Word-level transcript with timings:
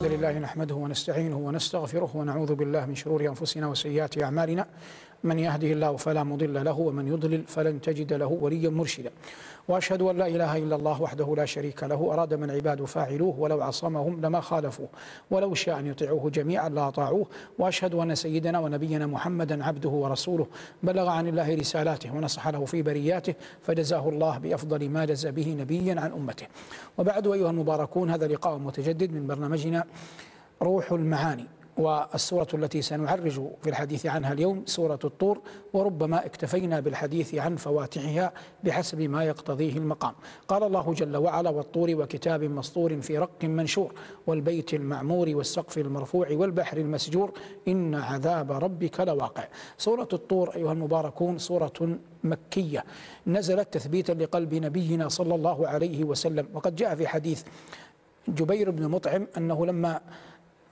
الحمد 0.00 0.12
لله 0.12 0.38
نحمده 0.38 0.74
ونستعينه 0.74 1.36
ونستغفره 1.36 2.10
ونعوذ 2.14 2.54
بالله 2.54 2.86
من 2.86 2.94
شرور 2.94 3.28
أنفسنا 3.28 3.66
وسيئات 3.66 4.22
أعمالنا. 4.22 4.66
من 5.24 5.38
يهده 5.38 5.72
الله 5.72 5.96
فلا 5.96 6.24
مضل 6.24 6.64
له 6.64 6.78
ومن 6.78 7.08
يضلل 7.08 7.42
فلن 7.46 7.80
تجد 7.80 8.12
له 8.12 8.26
وليا 8.26 8.70
مرشدا. 8.70 9.10
وأشهد 9.68 10.02
أن 10.02 10.16
لا 10.16 10.26
إله 10.26 10.56
إلا 10.56 10.76
الله 10.76 11.02
وحده 11.02 11.34
لا 11.36 11.44
شريك 11.44 11.82
له 11.84 12.12
أراد 12.12 12.34
من 12.34 12.50
عباده 12.50 12.86
فاعلوه 12.86 13.40
ولو 13.40 13.62
عصمهم 13.62 14.20
لما 14.20 14.40
خالفوه 14.40 14.88
ولو 15.30 15.54
شاء 15.54 15.78
أن 15.78 15.86
يطيعوه 15.86 16.30
جميعا 16.30 16.68
لأطاعوه 16.68 17.26
وأشهد 17.58 17.94
أن 17.94 18.14
سيدنا 18.14 18.58
ونبينا 18.58 19.06
محمدا 19.06 19.64
عبده 19.64 19.88
ورسوله 19.88 20.46
بلغ 20.82 21.08
عن 21.08 21.28
الله 21.28 21.54
رسالاته 21.54 22.14
ونصح 22.16 22.48
له 22.48 22.64
في 22.64 22.82
برياته 22.82 23.34
فجزاه 23.62 24.08
الله 24.08 24.38
بأفضل 24.38 24.88
ما 24.88 25.04
جز 25.04 25.26
به 25.26 25.56
نبيا 25.60 26.00
عن 26.00 26.12
أمته. 26.12 26.46
وبعد 26.98 27.26
أيها 27.26 27.50
المباركون 27.50 28.10
هذا 28.10 28.26
لقاء 28.26 28.58
متجدد 28.58 29.12
من 29.12 29.26
برنامجنا 29.26 29.84
روح 30.62 30.92
المعاني. 30.92 31.46
والسورة 31.80 32.46
التي 32.54 32.82
سنعرج 32.82 33.42
في 33.62 33.70
الحديث 33.70 34.06
عنها 34.06 34.32
اليوم 34.32 34.62
سورة 34.66 34.98
الطور 35.04 35.40
وربما 35.72 36.26
اكتفينا 36.26 36.80
بالحديث 36.80 37.34
عن 37.34 37.56
فواتحها 37.56 38.32
بحسب 38.64 39.00
ما 39.00 39.24
يقتضيه 39.24 39.76
المقام. 39.76 40.14
قال 40.48 40.62
الله 40.62 40.94
جل 40.94 41.16
وعلا 41.16 41.50
والطور 41.50 41.94
وكتاب 41.94 42.44
مسطور 42.44 43.00
في 43.00 43.18
رق 43.18 43.44
منشور 43.44 43.92
والبيت 44.26 44.74
المعمور 44.74 45.28
والسقف 45.28 45.78
المرفوع 45.78 46.28
والبحر 46.30 46.76
المسجور 46.76 47.32
إن 47.68 47.94
عذاب 47.94 48.52
ربك 48.52 49.00
لواقع. 49.00 49.44
سورة 49.78 50.08
الطور 50.12 50.54
أيها 50.56 50.72
المباركون 50.72 51.38
سورة 51.38 51.98
مكية. 52.24 52.84
نزلت 53.26 53.74
تثبيتا 53.74 54.12
لقلب 54.12 54.54
نبينا 54.54 55.08
صلى 55.08 55.34
الله 55.34 55.68
عليه 55.68 56.04
وسلم. 56.04 56.48
وقد 56.54 56.76
جاء 56.76 56.94
في 56.94 57.06
حديث 57.06 57.42
جبير 58.28 58.70
بن 58.70 58.88
مطعم 58.88 59.26
أنه 59.36 59.66
لما 59.66 60.00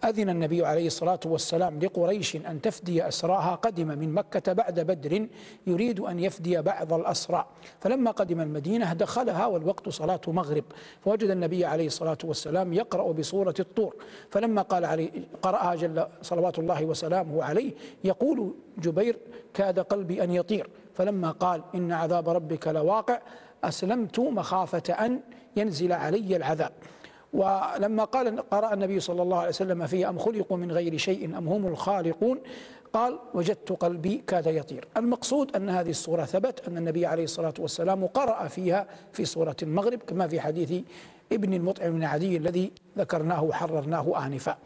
أذن 0.05 0.29
النبي 0.29 0.67
عليه 0.67 0.87
الصلاة 0.87 1.21
والسلام 1.25 1.79
لقريش 1.79 2.37
أن 2.37 2.61
تفدي 2.61 3.09
أسراها 3.09 3.55
قدم 3.55 3.87
من 3.87 4.15
مكة 4.15 4.53
بعد 4.53 4.81
بدر 4.81 5.27
يريد 5.67 6.01
أن 6.01 6.19
يفدي 6.19 6.63
بعض 6.63 6.93
الأسرى 6.93 7.47
فلما 7.81 8.11
قدم 8.11 8.41
المدينة 8.41 8.93
دخلها 8.93 9.47
والوقت 9.47 9.89
صلاة 9.89 10.21
مغرب 10.29 10.65
فوجد 11.05 11.31
النبي 11.31 11.65
عليه 11.65 11.87
الصلاة 11.87 12.19
والسلام 12.25 12.73
يقرأ 12.73 13.13
بسورة 13.13 13.55
الطور. 13.61 13.95
فلما 14.31 14.63
قال 14.63 14.85
عليه 14.85 15.11
قرأها 15.43 15.75
جل 15.75 16.07
صلوات 16.23 16.59
الله 16.59 16.85
وسلامه 16.85 17.45
عليه 17.45 17.73
يقول 18.05 18.55
جبير 18.79 19.19
كاد 19.55 19.79
قلبي 19.79 20.25
أن 20.25 20.31
يطير. 20.31 20.71
فلما 20.95 21.31
قال 21.31 21.63
إن 21.75 21.93
عذاب 21.93 22.29
ربك 22.29 22.69
لواقع 22.69 23.21
أسلمت 23.65 24.21
مخافة 24.21 24.93
أن 24.93 25.21
ينزل 25.57 25.93
علي 25.93 26.37
العذاب. 26.37 26.73
ولما 27.33 28.05
قال 28.05 28.51
قرأ 28.51 28.75
النبي 28.75 29.01
صلى 29.01 29.23
الله 29.23 29.39
عليه 29.39 29.49
وسلم 29.49 29.87
فيه 29.87 30.09
أم 30.09 30.19
خلقوا 30.19 30.57
من 30.57 30.73
غير 30.73 30.97
شيء 30.97 31.39
أم 31.39 31.49
هم 31.49 31.67
الخالقون؟ 31.67 32.39
قال 32.93 33.19
وجدت 33.35 33.73
قلبي 33.73 34.23
كاد 34.27 34.47
يطير. 34.47 34.89
المقصود 34.97 35.57
أن 35.57 35.69
هذه 35.69 35.91
الصورة 35.91 36.25
ثبت 36.25 36.69
أن 36.69 36.77
النبي 36.77 37.07
عليه 37.07 37.25
الصلاة 37.25 37.55
والسلام 37.59 38.07
قرأ 38.07 38.49
فيها 38.49 38.87
في 39.13 39.25
سورة 39.25 39.57
المغرب 39.63 39.99
كما 39.99 40.29
في 40.29 40.41
حديث 40.41 40.83
ابن 41.33 41.55
المطعم 41.55 41.93
بن 41.93 42.05
عدي 42.05 42.37
الذي 42.37 42.73
ذكرناه 42.99 43.45
وحررناه 43.45 44.27
آنفا. 44.27 44.59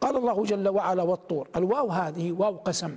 قال 0.00 0.16
الله 0.16 0.44
جل 0.44 0.68
وعلا 0.68 1.02
والطور. 1.02 1.48
الواو 1.56 1.88
هذه 1.88 2.32
واو 2.32 2.56
قسم. 2.56 2.96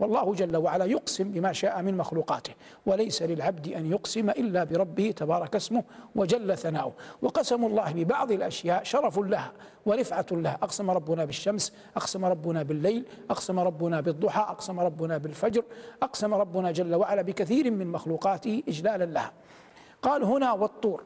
والله 0.00 0.34
جل 0.34 0.56
وعلا 0.56 0.84
يقسم 0.84 1.30
بما 1.30 1.52
شاء 1.52 1.82
من 1.82 1.96
مخلوقاته 1.96 2.52
وليس 2.86 3.22
للعبد 3.22 3.68
أن 3.68 3.90
يقسم 3.90 4.30
إلا 4.30 4.64
بربه 4.64 5.10
تبارك 5.10 5.56
اسمه 5.56 5.84
وجل 6.14 6.58
ثناؤه. 6.58 6.92
وقسم 7.22 7.64
الله 7.64 7.92
ببعض 7.92 8.32
الأشياء 8.32 8.82
شرف 8.84 9.18
لها 9.18 9.52
ورفعة 9.86 10.26
لها. 10.32 10.58
أقسم 10.62 10.90
ربنا 10.90 11.24
بالشمس 11.24 11.72
أقسم 11.96 12.24
ربنا 12.24 12.62
بالليل 12.62 13.06
أقسم 13.30 13.58
ربنا 13.58 14.00
بالضحى 14.00 14.40
أقسم 14.40 14.80
ربنا 14.80 15.18
بالفجر 15.18 15.64
أقسم 16.02 16.34
ربنا 16.34 16.70
جل 16.70 16.94
وعلا 16.94 17.22
بكثير 17.22 17.70
من 17.70 17.86
مخلوقاته 17.86 18.62
إجلالا 18.68 19.04
لها. 19.04 19.32
قال 20.02 20.24
هنا 20.24 20.52
والطور. 20.52 21.04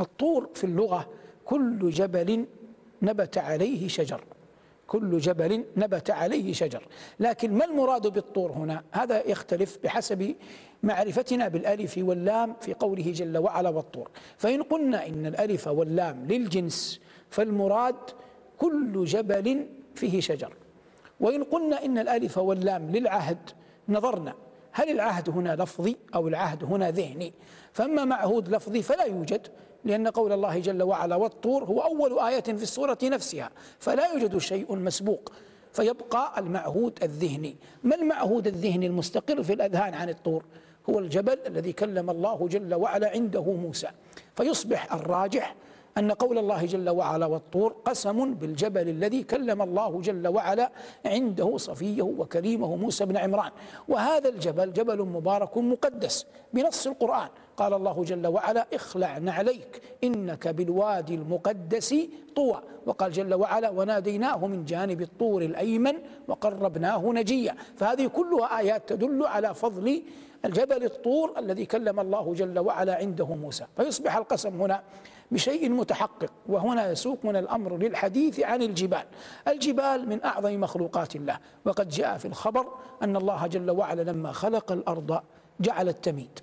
الطور 0.00 0.48
في 0.54 0.64
اللغة 0.64 1.08
كل 1.44 1.90
جبل 1.90 2.46
نبت 3.02 3.38
عليه 3.38 3.88
شجر. 3.88 4.24
كل 4.86 5.18
جبل 5.18 5.64
نبت 5.76 6.10
عليه 6.10 6.52
شجر. 6.52 6.88
لكن 7.20 7.54
ما 7.54 7.64
المراد 7.64 8.06
بالطور 8.06 8.52
هنا؟ 8.52 8.82
هذا 8.92 9.26
يختلف 9.26 9.78
بحسب 9.84 10.34
معرفتنا 10.82 11.48
بالألف 11.48 11.98
واللام 11.98 12.56
في 12.60 12.74
قوله 12.74 13.12
جل 13.12 13.38
وعلا 13.38 13.68
والطور. 13.68 14.10
فإن 14.36 14.62
قلنا 14.62 15.06
إن 15.06 15.26
الألف 15.26 15.66
واللام 15.68 16.26
للجنس 16.26 17.00
فالمراد 17.30 17.96
كل 18.58 19.04
جبل 19.04 19.66
فيه 19.94 20.20
شجر. 20.20 20.52
وإن 21.20 21.44
قلنا 21.44 21.84
إن 21.84 21.98
الألف 21.98 22.38
واللام 22.38 22.90
للعهد 22.90 23.50
نظرنا 23.88 24.34
هل 24.72 24.90
العهد 24.90 25.30
هنا 25.30 25.56
لفظي 25.56 25.96
أو 26.14 26.28
العهد 26.28 26.64
هنا 26.64 26.90
ذهني؟ 26.90 27.32
فأما 27.72 28.04
معهود 28.04 28.48
لفظي 28.48 28.82
فلا 28.82 29.04
يوجد 29.04 29.48
لأن 29.84 30.08
قول 30.08 30.32
الله 30.32 30.58
جل 30.58 30.82
وعلا 30.82 31.16
والطور 31.16 31.64
هو 31.64 31.80
أول 31.80 32.18
آية 32.18 32.40
في 32.40 32.62
السورة 32.62 32.98
نفسها 33.02 33.50
فلا 33.78 34.06
يوجد 34.12 34.38
شيء 34.38 34.76
مسبوق 34.76 35.32
فيبقى 35.72 36.32
المعهود 36.38 36.98
الذهني. 37.02 37.56
ما 37.82 37.94
المعهود 37.94 38.46
الذهني 38.46 38.86
المستقر 38.86 39.42
في 39.42 39.52
الأذهان 39.52 39.94
عن 39.94 40.08
الطور؟ 40.08 40.44
هو 40.90 40.98
الجبل 40.98 41.38
الذي 41.46 41.72
كلم 41.72 42.10
الله 42.10 42.48
جل 42.48 42.74
وعلا 42.74 43.10
عنده 43.10 43.42
موسى. 43.42 43.88
فيصبح 44.36 44.94
الراجح 44.94 45.54
أن 45.98 46.12
قول 46.12 46.38
الله 46.38 46.64
جل 46.64 46.90
وعلا 46.90 47.26
والطور 47.26 47.74
قسم 47.84 48.34
بالجبل 48.34 48.88
الذي 48.88 49.22
كلم 49.22 49.62
الله 49.62 50.00
جل 50.00 50.28
وعلا 50.28 50.70
عنده 51.06 51.56
صفيه 51.56 52.02
وكريمه 52.02 52.76
موسى 52.76 53.04
بن 53.04 53.16
عمران. 53.16 53.50
وهذا 53.88 54.28
الجبل 54.28 54.72
جبل 54.72 55.02
مبارك 55.02 55.58
مقدس 55.58 56.26
بنص 56.52 56.86
القرآن. 56.86 57.28
قال 57.56 57.74
الله 57.74 58.04
جل 58.04 58.26
وعلا 58.26 58.66
اخلع 58.74 59.18
نعليك 59.18 59.82
إنك 60.04 60.48
بالوادي 60.48 61.14
المقدس 61.14 61.94
طوى. 62.36 62.62
وقال 62.86 63.12
جل 63.12 63.34
وعلا 63.34 63.70
وناديناه 63.70 64.46
من 64.46 64.64
جانب 64.64 65.02
الطور 65.02 65.42
الأيمن 65.42 65.94
وقربناه 66.28 67.12
نجيا. 67.12 67.56
فهذه 67.76 68.06
كلها 68.06 68.58
آيات 68.58 68.88
تدل 68.88 69.26
على 69.26 69.54
فضل 69.54 70.02
الجبل 70.44 70.84
الطور 70.84 71.38
الذي 71.38 71.66
كلم 71.66 72.00
الله 72.00 72.34
جل 72.34 72.58
وعلا 72.58 72.96
عنده 72.96 73.26
موسى. 73.26 73.66
فيصبح 73.76 74.16
القسم 74.16 74.62
هنا 74.62 74.82
بشيء 75.30 75.70
متحقق 75.70 76.32
وهنا 76.46 76.90
يسوقنا 76.90 77.38
الأمر 77.38 77.76
للحديث 77.76 78.40
عن 78.40 78.62
الجبال. 78.62 79.04
الجبال 79.48 80.08
من 80.08 80.24
أعظم 80.24 80.60
مخلوقات 80.60 81.16
الله. 81.16 81.38
وقد 81.64 81.88
جاء 81.88 82.18
في 82.18 82.24
الخبر 82.24 82.66
أن 83.02 83.16
الله 83.16 83.46
جل 83.46 83.70
وعلا 83.70 84.02
لما 84.02 84.32
خلق 84.32 84.72
الأرض 84.72 85.20
جعل 85.60 85.88
التميد. 85.88 86.40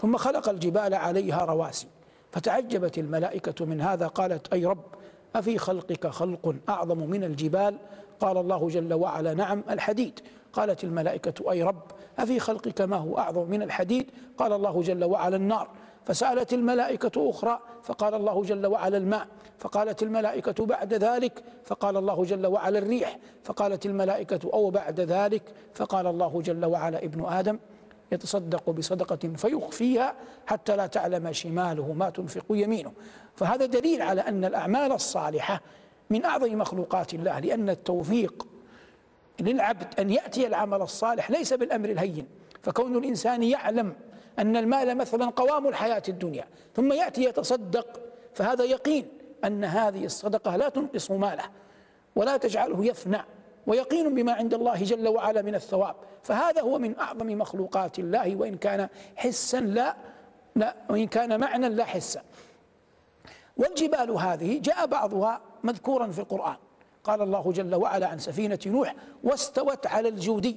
ثم 0.00 0.16
خلق 0.16 0.48
الجبال 0.48 0.94
عليها 0.94 1.44
رواسي 1.44 1.86
فتعجبت 2.32 2.98
الملائكة 2.98 3.64
من 3.64 3.80
هذا 3.80 4.06
قالت 4.06 4.52
أي 4.52 4.66
رب 4.66 4.84
أفي 5.36 5.58
خلقك 5.58 6.06
خلق 6.06 6.54
أعظم 6.68 6.98
من 6.98 7.24
الجبال؟ 7.24 7.76
قال 8.20 8.36
الله 8.36 8.68
جل 8.68 8.94
وعلا 8.94 9.34
نعم 9.34 9.64
الحديد. 9.70 10.20
قالت 10.52 10.84
الملائكة 10.84 11.52
أي 11.52 11.62
رب 11.62 11.82
أفي 12.18 12.40
خلقك 12.40 12.80
ما 12.80 12.96
هو 12.96 13.18
أعظم 13.18 13.50
من 13.50 13.62
الحديد؟ 13.62 14.10
قال 14.38 14.52
الله 14.52 14.82
جل 14.82 15.04
وعلا 15.04 15.36
النار. 15.36 15.68
فسألت 16.04 16.52
الملائكة 16.52 17.30
أخرى 17.30 17.60
فقال 17.82 18.14
الله 18.14 18.42
جل 18.42 18.66
وعلا 18.66 18.96
الماء. 18.96 19.26
فقالت 19.58 20.02
الملائكة 20.02 20.66
بعد 20.66 20.94
ذلك؟ 20.94 21.42
فقال 21.64 21.96
الله 21.96 22.24
جل 22.24 22.46
وعلا 22.46 22.78
الريح. 22.78 23.18
فقالت 23.44 23.86
الملائكة 23.86 24.50
أو 24.52 24.70
بعد 24.70 25.00
ذلك؟ 25.00 25.42
فقال 25.74 26.06
الله 26.06 26.42
جل 26.42 26.64
وعلا 26.64 27.04
ابن 27.04 27.24
آدم. 27.24 27.58
يتصدق 28.12 28.70
بصدقة 28.70 29.28
فيخفيها 29.36 30.14
حتى 30.46 30.76
لا 30.76 30.86
تعلم 30.86 31.32
شماله 31.32 31.92
ما 31.92 32.10
تنفق 32.10 32.44
يمينه. 32.50 32.92
فهذا 33.36 33.66
دليل 33.66 34.02
على 34.02 34.20
أن 34.20 34.44
الأعمال 34.44 34.92
الصالحة 34.92 35.60
من 36.10 36.24
أعظم 36.24 36.58
مخلوقات 36.58 37.14
الله 37.14 37.38
لأن 37.38 37.70
التوفيق 37.70 38.46
للعبد 39.40 40.00
أن 40.00 40.10
يأتي 40.10 40.46
العمل 40.46 40.82
الصالح 40.82 41.30
ليس 41.30 41.52
بالأمر 41.52 41.88
الهين. 41.88 42.26
فكون 42.62 42.96
الإنسان 42.96 43.42
يعلم 43.42 43.94
أن 44.38 44.56
المال 44.56 44.96
مثلا 44.96 45.26
قوام 45.26 45.68
الحياة 45.68 46.02
الدنيا 46.08 46.44
ثم 46.76 46.92
يأتي 46.92 47.24
يتصدق 47.24 48.00
فهذا 48.34 48.64
يقين 48.64 49.08
أن 49.44 49.64
هذه 49.64 50.04
الصدقة 50.04 50.56
لا 50.56 50.68
تنقص 50.68 51.10
ماله 51.10 51.44
ولا 52.16 52.36
تجعله 52.36 52.84
يفنى. 52.84 53.24
ويقين 53.66 54.14
بما 54.14 54.32
عند 54.32 54.54
الله 54.54 54.82
جل 54.82 55.08
وعلا 55.08 55.42
من 55.42 55.54
الثواب. 55.54 55.94
فهذا 56.22 56.60
هو 56.60 56.78
من 56.78 56.98
أعظم 56.98 57.26
مخلوقات 57.26 57.98
الله 57.98 58.36
وإن 58.36 58.56
كان 58.56 58.88
حسا 59.16 59.60
لا 59.60 59.96
لا 60.56 60.76
وإن 60.90 61.06
كان 61.06 61.40
معنى 61.40 61.68
لا 61.68 61.84
حسا. 61.84 62.22
والجبال 63.56 64.10
هذه 64.10 64.60
جاء 64.60 64.86
بعضها 64.86 65.40
مذكورا 65.64 66.06
في 66.06 66.18
القرآن. 66.18 66.56
قال 67.04 67.22
الله 67.22 67.52
جل 67.52 67.74
وعلا 67.74 68.06
عن 68.06 68.18
سفينة 68.18 68.58
نوح 68.66 68.94
واستوت 69.24 69.86
على 69.86 70.08
الجودي 70.08 70.56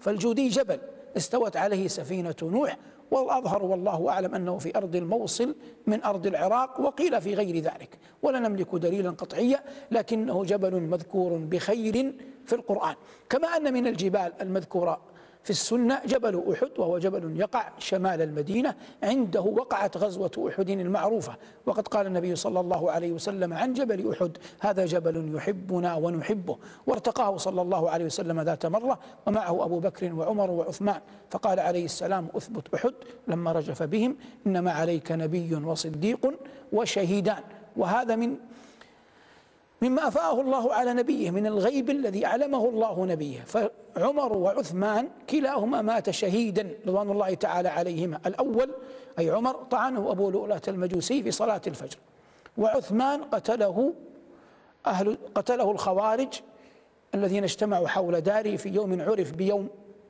فالجودي 0.00 0.48
جبل 0.48 0.78
استوت 1.16 1.56
عليه 1.56 1.88
سفينة 1.88 2.34
نوح 2.42 2.76
والأظهر 3.10 3.64
والله 3.64 4.08
أعلم 4.08 4.34
أنه 4.34 4.58
في 4.58 4.76
أرض 4.76 4.96
الموصل 4.96 5.54
من 5.86 6.02
أرض 6.02 6.26
العراق 6.26 6.80
وقيل 6.80 7.20
في 7.20 7.34
غير 7.34 7.56
ذلك. 7.58 7.98
ولا 8.22 8.38
نملك 8.38 8.74
دليلا 8.74 9.10
قطعيا 9.10 9.62
لكنه 9.90 10.44
جبل 10.44 10.80
مذكور 10.80 11.36
بخير 11.36 12.14
في 12.46 12.52
القرآن. 12.52 12.94
كما 13.30 13.48
أن 13.48 13.72
من 13.72 13.86
الجبال 13.86 14.32
المذكورة 14.40 15.00
في 15.44 15.50
السنة 15.50 16.00
جبل 16.06 16.44
أحد 16.52 16.70
وهو 16.78 16.98
جبل 16.98 17.40
يقع 17.40 17.72
شمال 17.78 18.22
المدينة 18.22 18.74
عنده 19.02 19.40
وقعت 19.40 19.96
غزوة 19.96 20.48
أحد 20.48 20.70
المعروفة. 20.70 21.36
وقد 21.66 21.88
قال 21.88 22.06
النبي 22.06 22.36
صلى 22.36 22.60
الله 22.60 22.90
عليه 22.90 23.12
وسلم 23.12 23.52
عن 23.52 23.72
جبل 23.72 24.10
أحد 24.12 24.38
هذا 24.60 24.86
جبل 24.86 25.34
يحبنا 25.36 25.94
ونحبه. 25.94 26.58
وارتقاه 26.86 27.36
صلى 27.36 27.62
الله 27.62 27.90
عليه 27.90 28.04
وسلم 28.04 28.40
ذات 28.40 28.66
مرة 28.66 28.98
ومعه 29.26 29.64
أبو 29.64 29.78
بكر 29.78 30.14
وعمر 30.14 30.50
وعثمان. 30.50 31.00
فقال 31.30 31.60
عليه 31.60 31.84
السلام 31.84 32.28
أثبت 32.36 32.74
أحد. 32.74 32.94
لما 33.28 33.52
رجف 33.52 33.82
بهم 33.82 34.16
إنما 34.46 34.72
عليك 34.72 35.12
نبي 35.12 35.54
وصديق 35.54 36.32
وشهيدان. 36.72 37.42
وهذا 37.76 38.16
من 38.16 38.36
مما 39.82 40.08
أفاءه 40.08 40.40
الله 40.40 40.74
على 40.74 40.92
نبيه 40.92 41.30
من 41.30 41.46
الغيب 41.46 41.90
الذي 41.90 42.26
أعلمه 42.26 42.68
الله 42.68 43.06
نبيه. 43.06 43.40
فعمر 43.40 44.36
وعثمان 44.36 45.08
كلاهما 45.30 45.82
مات 45.82 46.10
شهيدا 46.10 46.70
رضوان 46.86 47.10
الله 47.10 47.34
تعالى 47.34 47.68
عليهما. 47.68 48.20
الأول 48.26 48.70
أي 49.18 49.30
عمر 49.30 49.54
طعنه 49.54 50.10
أبو 50.10 50.30
لؤلؤة 50.30 50.62
المجوسي 50.68 51.22
في 51.22 51.30
صلاة 51.30 51.62
الفجر. 51.66 51.96
وعثمان 52.58 53.22
قتله 53.22 53.94
أهل 54.86 55.18
قتله 55.34 55.70
الخوارج 55.70 56.40
الذين 57.14 57.44
اجتمعوا 57.44 57.88
حول 57.88 58.20
داره 58.20 58.56
في 58.56 58.68
يوم 58.68 59.00
عرف 59.00 59.32
بيوم 59.32 59.68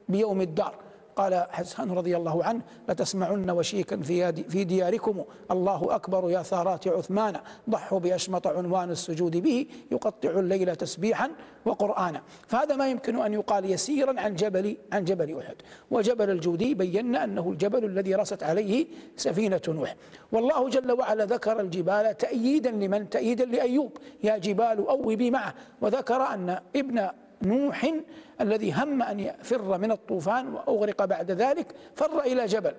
بيوم 0.09 0.41
الدار. 0.41 0.75
قال 1.17 1.47
حسان 1.51 1.91
رضي 1.91 2.17
الله 2.17 2.45
عنه 2.45 2.61
لتسمعن 2.89 3.51
وشيكا 3.51 3.97
في 3.97 4.33
في 4.33 4.65
دياركم. 4.65 5.25
الله 5.51 5.95
أكبر 5.95 6.31
يا 6.31 6.43
ثارات 6.43 6.89
عثمان. 6.89 7.37
ضحوا 7.71 7.99
بأشمط 7.99 8.47
عنوان 8.47 8.91
السجود 8.91 9.37
به. 9.37 9.67
يقطع 9.93 10.31
الليل 10.31 10.77
تسبيحا 10.77 11.31
وقرآنا. 11.65 12.23
فهذا 12.47 12.77
ما 12.77 12.89
يمكن 12.89 13.19
أن 13.19 13.33
يقال 13.33 13.71
يسيرا 13.71 14.21
عن 14.21 14.35
جبل 14.35 14.77
عن 14.93 15.05
جبل 15.05 15.39
أحد. 15.39 15.57
وجبل 15.91 16.31
الجودي 16.31 16.75
بينا 16.75 17.25
أنه 17.25 17.51
الجبل 17.51 17.85
الذي 17.85 18.15
رست 18.15 18.43
عليه 18.43 18.87
سفينة 19.17 19.61
نوح. 19.69 19.97
والله 20.33 20.69
جل 20.69 20.93
وعلا 20.93 21.25
ذكر 21.25 21.61
الجبال 21.61 22.17
تأييدا 22.17 22.71
لمن؟ 22.71 23.11
تأييدا 23.11 23.45
لأيوب. 23.45 23.93
يا 24.25 24.39
جبال 24.39 24.87
أوبي 24.87 25.31
معه. 25.31 25.55
وذكر 25.81 26.23
أن 26.23 26.61
ابن 26.77 27.09
نوح 27.47 27.93
الذي 28.41 28.73
هم 28.73 29.03
أن 29.03 29.21
يفر 29.21 29.79
من 29.79 29.93
الطوفان 29.93 30.55
وأغرق 30.55 31.05
بعد 31.05 31.31
ذلك 31.31 31.75
فر 31.95 32.21
إلى 32.21 32.47
جبل. 32.47 32.75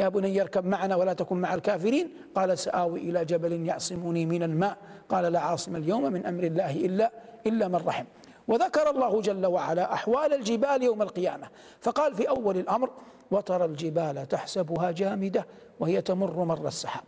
يا 0.00 0.08
بني 0.08 0.42
اركب 0.42 0.66
معنا 0.66 0.96
ولا 0.96 1.12
تكن 1.12 1.36
مع 1.36 1.54
الكافرين. 1.54 2.10
قال 2.34 2.58
سآوي 2.58 3.00
إلى 3.00 3.24
جبل 3.24 3.66
يعصمني 3.66 4.26
من 4.26 4.42
الماء. 4.42 4.76
قال 5.08 5.32
لا 5.32 5.40
عاصم 5.40 5.76
اليوم 5.76 6.02
من 6.02 6.26
أمر 6.26 6.44
الله 6.44 6.70
إلا 6.70 7.10
إلا 7.46 7.68
من 7.68 7.76
رحم. 7.76 8.04
وذكر 8.48 8.90
الله 8.90 9.20
جل 9.20 9.46
وعلا 9.46 9.92
أحوال 9.92 10.34
الجبال 10.34 10.82
يوم 10.82 11.02
القيامة. 11.02 11.48
فقال 11.80 12.14
في 12.14 12.28
أول 12.28 12.56
الأمر 12.56 12.90
وترى 13.30 13.64
الجبال 13.64 14.28
تحسبها 14.28 14.90
جامدة 14.90 15.46
وهي 15.80 16.02
تمر 16.02 16.44
مر 16.44 16.66
السحاب. 16.66 17.04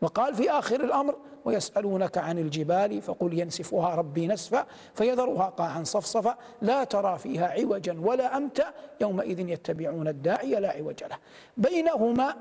وقال 0.00 0.34
في 0.34 0.50
آخر 0.50 0.84
الأمر 0.84 1.16
ويسألونك 1.46 2.18
عن 2.18 2.38
الجبال 2.38 3.02
فقل 3.02 3.38
ينسفها 3.38 3.94
ربي 3.94 4.26
نسفا 4.26 4.66
فيذرها 4.94 5.48
قاعا 5.48 5.84
صفصفا 5.84 6.36
لا 6.62 6.84
ترى 6.84 7.18
فيها 7.18 7.46
عوجا 7.46 8.00
ولا 8.00 8.36
أمتا 8.36 8.64
يومئذ 9.00 9.48
يتبعون 9.48 10.08
الداعي 10.08 10.54
لا 10.54 10.70
عوج 10.70 11.04
له. 11.04 11.16
بينهما 11.56 12.36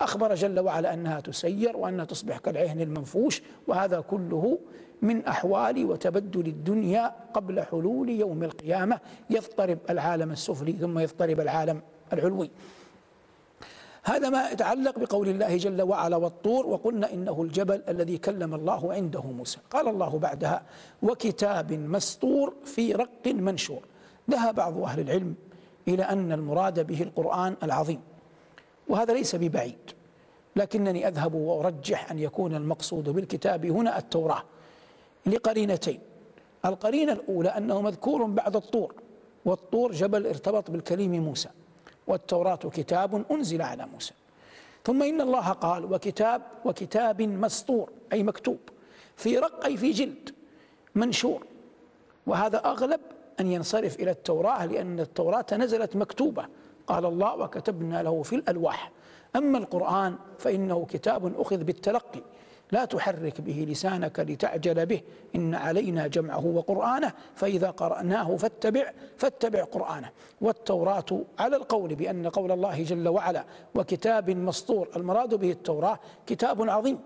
أخبر 0.00 0.34
جل 0.34 0.60
وعلا 0.60 0.94
أنها 0.94 1.20
تسير 1.20 1.76
وأنها 1.76 2.04
تصبح 2.04 2.38
كالعهن 2.38 2.80
المنفوش 2.80 3.42
وهذا 3.66 4.00
كله 4.00 4.58
من 5.02 5.24
أحوال 5.24 5.86
وتبدل 5.86 6.46
الدنيا 6.46 7.14
قبل 7.34 7.62
حلول 7.62 8.10
يوم 8.10 8.42
القيامة. 8.42 9.00
يضطرب 9.30 9.78
العالم 9.90 10.30
السفلي 10.30 10.72
ثم 10.72 10.98
يضطرب 10.98 11.40
العالم 11.40 11.80
العلوي. 12.12 12.50
هذا 14.06 14.28
ما 14.28 14.50
يتعلق 14.50 14.98
بقول 14.98 15.28
الله 15.28 15.56
جل 15.56 15.82
وعلا 15.82 16.16
والطور 16.16 16.66
وقلنا 16.66 17.12
إنه 17.12 17.42
الجبل 17.42 17.82
الذي 17.88 18.18
كلم 18.18 18.54
الله 18.54 18.92
عنده 18.92 19.22
موسى. 19.22 19.58
قال 19.70 19.88
الله 19.88 20.18
بعدها 20.18 20.62
وكتاب 21.02 21.72
مسطور 21.72 22.54
في 22.64 22.92
رق 22.92 23.26
منشور. 23.26 23.82
ذهب 24.30 24.54
بعض 24.54 24.78
أهل 24.78 25.00
العلم 25.00 25.34
إلى 25.88 26.02
أن 26.02 26.32
المراد 26.32 26.86
به 26.86 27.02
القرآن 27.02 27.56
العظيم. 27.62 28.00
وهذا 28.88 29.12
ليس 29.14 29.36
ببعيد. 29.36 29.90
لكنني 30.56 31.08
أذهب 31.08 31.34
وأرجح 31.34 32.10
أن 32.10 32.18
يكون 32.18 32.54
المقصود 32.54 33.08
بالكتاب 33.08 33.66
هنا 33.66 33.98
التوراة 33.98 34.42
لقرينتين. 35.26 36.00
القرينة 36.64 37.12
الأولى 37.12 37.48
أنه 37.48 37.80
مذكور 37.80 38.24
بعد 38.24 38.56
الطور. 38.56 38.94
والطور 39.44 39.92
جبل 39.92 40.26
ارتبط 40.26 40.70
بالكليم 40.70 41.22
موسى. 41.24 41.48
والتوراة 42.06 42.56
كتاب 42.56 43.24
أنزل 43.30 43.62
على 43.62 43.86
موسى. 43.86 44.12
ثم 44.84 45.02
إن 45.02 45.20
الله 45.20 45.52
قال 45.52 45.92
وكتاب 45.92 46.42
وكتاب 46.64 47.22
مسطور 47.22 47.90
أي 48.12 48.22
مكتوب 48.22 48.58
في 49.16 49.38
رق 49.38 49.64
أي 49.64 49.76
في 49.76 49.90
جلد 49.90 50.30
منشور. 50.94 51.46
وهذا 52.26 52.58
أغلب 52.64 53.00
أن 53.40 53.52
ينصرف 53.52 54.00
إلى 54.00 54.10
التوراة 54.10 54.66
لأن 54.66 55.00
التوراة 55.00 55.46
نزلت 55.52 55.96
مكتوبة. 55.96 56.46
قال 56.86 57.04
الله 57.06 57.36
وكتبنا 57.36 58.02
له 58.02 58.22
في 58.22 58.36
الألواح. 58.36 58.90
أما 59.36 59.58
القرآن 59.58 60.16
فإنه 60.38 60.86
كتاب 60.90 61.40
أخذ 61.40 61.56
بالتلقي. 61.56 62.22
لا 62.72 62.84
تحرك 62.84 63.40
به 63.40 63.66
لسانك 63.68 64.20
لتعجل 64.20 64.86
به. 64.86 65.00
إن 65.34 65.54
علينا 65.54 66.06
جمعه 66.06 66.46
وقرآنه 66.46 67.12
فإذا 67.34 67.70
قرأناه 67.70 68.36
فاتبع 68.36 68.92
فاتبع 69.16 69.64
قرآنه. 69.64 70.10
والتوراة 70.40 71.20
على 71.38 71.56
القول 71.56 71.94
بأن 71.94 72.28
قول 72.28 72.52
الله 72.52 72.82
جل 72.82 73.08
وعلا 73.08 73.44
وكتاب 73.74 74.30
مسطور 74.30 74.88
المراد 74.96 75.34
به 75.34 75.50
التوراة 75.50 75.98
كتاب 76.26 76.70
عظيم. 76.70 76.98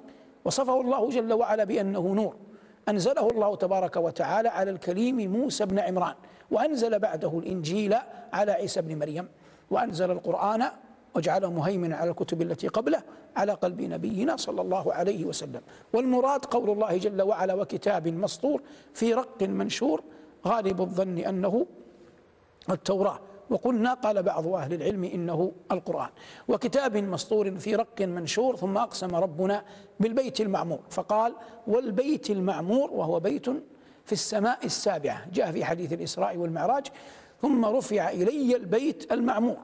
وصفه 0.44 0.80
الله 0.80 1.10
جل 1.10 1.32
وعلا 1.32 1.64
بأنه 1.64 2.14
نور. 2.14 2.36
أنزله 2.88 3.28
الله 3.28 3.56
تبارك 3.56 3.96
وتعالى 3.96 4.48
على 4.48 4.70
الكليم 4.70 5.32
موسى 5.32 5.66
بن 5.66 5.78
عمران 5.78 6.14
وأنزل 6.50 6.98
بعده 6.98 7.38
الإنجيل 7.38 7.96
على 8.32 8.52
عيسى 8.52 8.82
بن 8.82 8.98
مريم 8.98 9.28
وأنزل 9.70 10.10
القرآن 10.10 10.62
وجعله 11.14 11.50
مهيمنا 11.50 11.96
على 11.96 12.10
الكتب 12.10 12.42
التي 12.42 12.68
قبله 12.68 13.02
على 13.36 13.52
قلب 13.52 13.80
نبينا 13.80 14.36
صلى 14.36 14.60
الله 14.60 14.92
عليه 14.92 15.24
وسلم. 15.24 15.60
والمراد 15.92 16.44
قول 16.44 16.70
الله 16.70 16.96
جل 16.96 17.22
وعلا 17.22 17.54
وكتاب 17.54 18.08
مسطور 18.08 18.62
في 18.94 19.14
رق 19.14 19.42
منشور 19.42 20.02
غالب 20.46 20.80
الظن 20.80 21.18
أنه 21.18 21.66
التوراة. 22.70 23.18
وقلنا 23.50 23.94
قال 23.94 24.22
بعض 24.22 24.46
أهل 24.46 24.72
العلم 24.74 25.04
إنه 25.04 25.52
القرآن. 25.72 26.08
وكتاب 26.48 26.96
مسطور 26.96 27.50
في 27.50 27.74
رق 27.74 28.02
منشور 28.02 28.56
ثم 28.56 28.76
أقسم 28.76 29.14
ربنا 29.14 29.64
بالبيت 30.00 30.40
المعمور. 30.40 30.80
فقال 30.90 31.34
والبيت 31.66 32.30
المعمور 32.30 32.90
وهو 32.90 33.20
بيت 33.20 33.50
في 34.04 34.12
السماء 34.12 34.58
السابعة. 34.64 35.26
جاء 35.32 35.52
في 35.52 35.64
حديث 35.64 35.92
الإسراء 35.92 36.36
والمعراج 36.36 36.86
ثم 37.42 37.64
رفع 37.64 38.10
إلي 38.10 38.56
البيت 38.56 39.12
المعمور. 39.12 39.56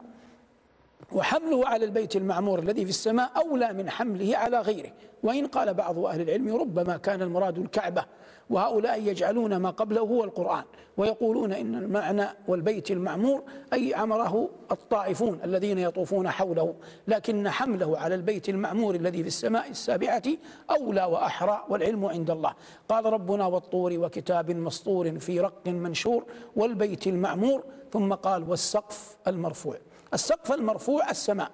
وحمله 1.13 1.69
على 1.69 1.85
البيت 1.85 2.17
المعمور 2.17 2.59
الذي 2.59 2.85
في 2.85 2.91
السماء 2.91 3.31
أولى 3.37 3.73
من 3.73 3.91
حمله 3.91 4.37
على 4.37 4.61
غيره. 4.61 4.93
وإن 5.23 5.47
قال 5.47 5.75
بعض 5.75 5.99
أهل 5.99 6.21
العلم 6.21 6.57
ربما 6.57 6.97
كان 6.97 7.23
المراد 7.23 7.59
الكعبة. 7.59 8.05
وهؤلاء 8.51 9.03
يجعلون 9.03 9.57
ما 9.57 9.71
قبله 9.71 10.01
هو 10.01 10.25
القرآن. 10.25 10.65
ويقولون 10.97 11.53
إن 11.53 11.75
المعنى 11.75 12.25
والبيت 12.49 12.91
المعمور 12.91 13.43
أي 13.73 13.95
عمره 13.95 14.49
الطائفون 14.73 15.41
الذين 15.45 15.79
يطوفون 15.79 16.31
حوله. 16.31 16.75
لكن 17.09 17.49
حمله 17.49 17.99
على 17.99 18.15
البيت 18.15 18.49
المعمور 18.49 18.95
الذي 18.95 19.23
في 19.23 19.29
السماء 19.29 19.71
السابعة 19.71 20.23
أولى 20.71 21.05
وأحرى 21.05 21.65
والعلم 21.69 22.05
عند 22.05 22.31
الله. 22.31 22.55
قال 22.89 23.05
ربنا 23.05 23.47
والطور 23.47 23.99
وكتاب 23.99 24.51
مسطور 24.51 25.19
في 25.19 25.41
رق 25.41 25.67
منشور 25.67 26.25
والبيت 26.57 27.07
المعمور. 27.07 27.65
ثم 27.93 28.15
قال 28.15 28.51
والسقف 28.51 29.17
المرفوع. 29.27 29.77
السقف 30.15 30.53
المرفوع 30.53 31.11
السماء. 31.11 31.51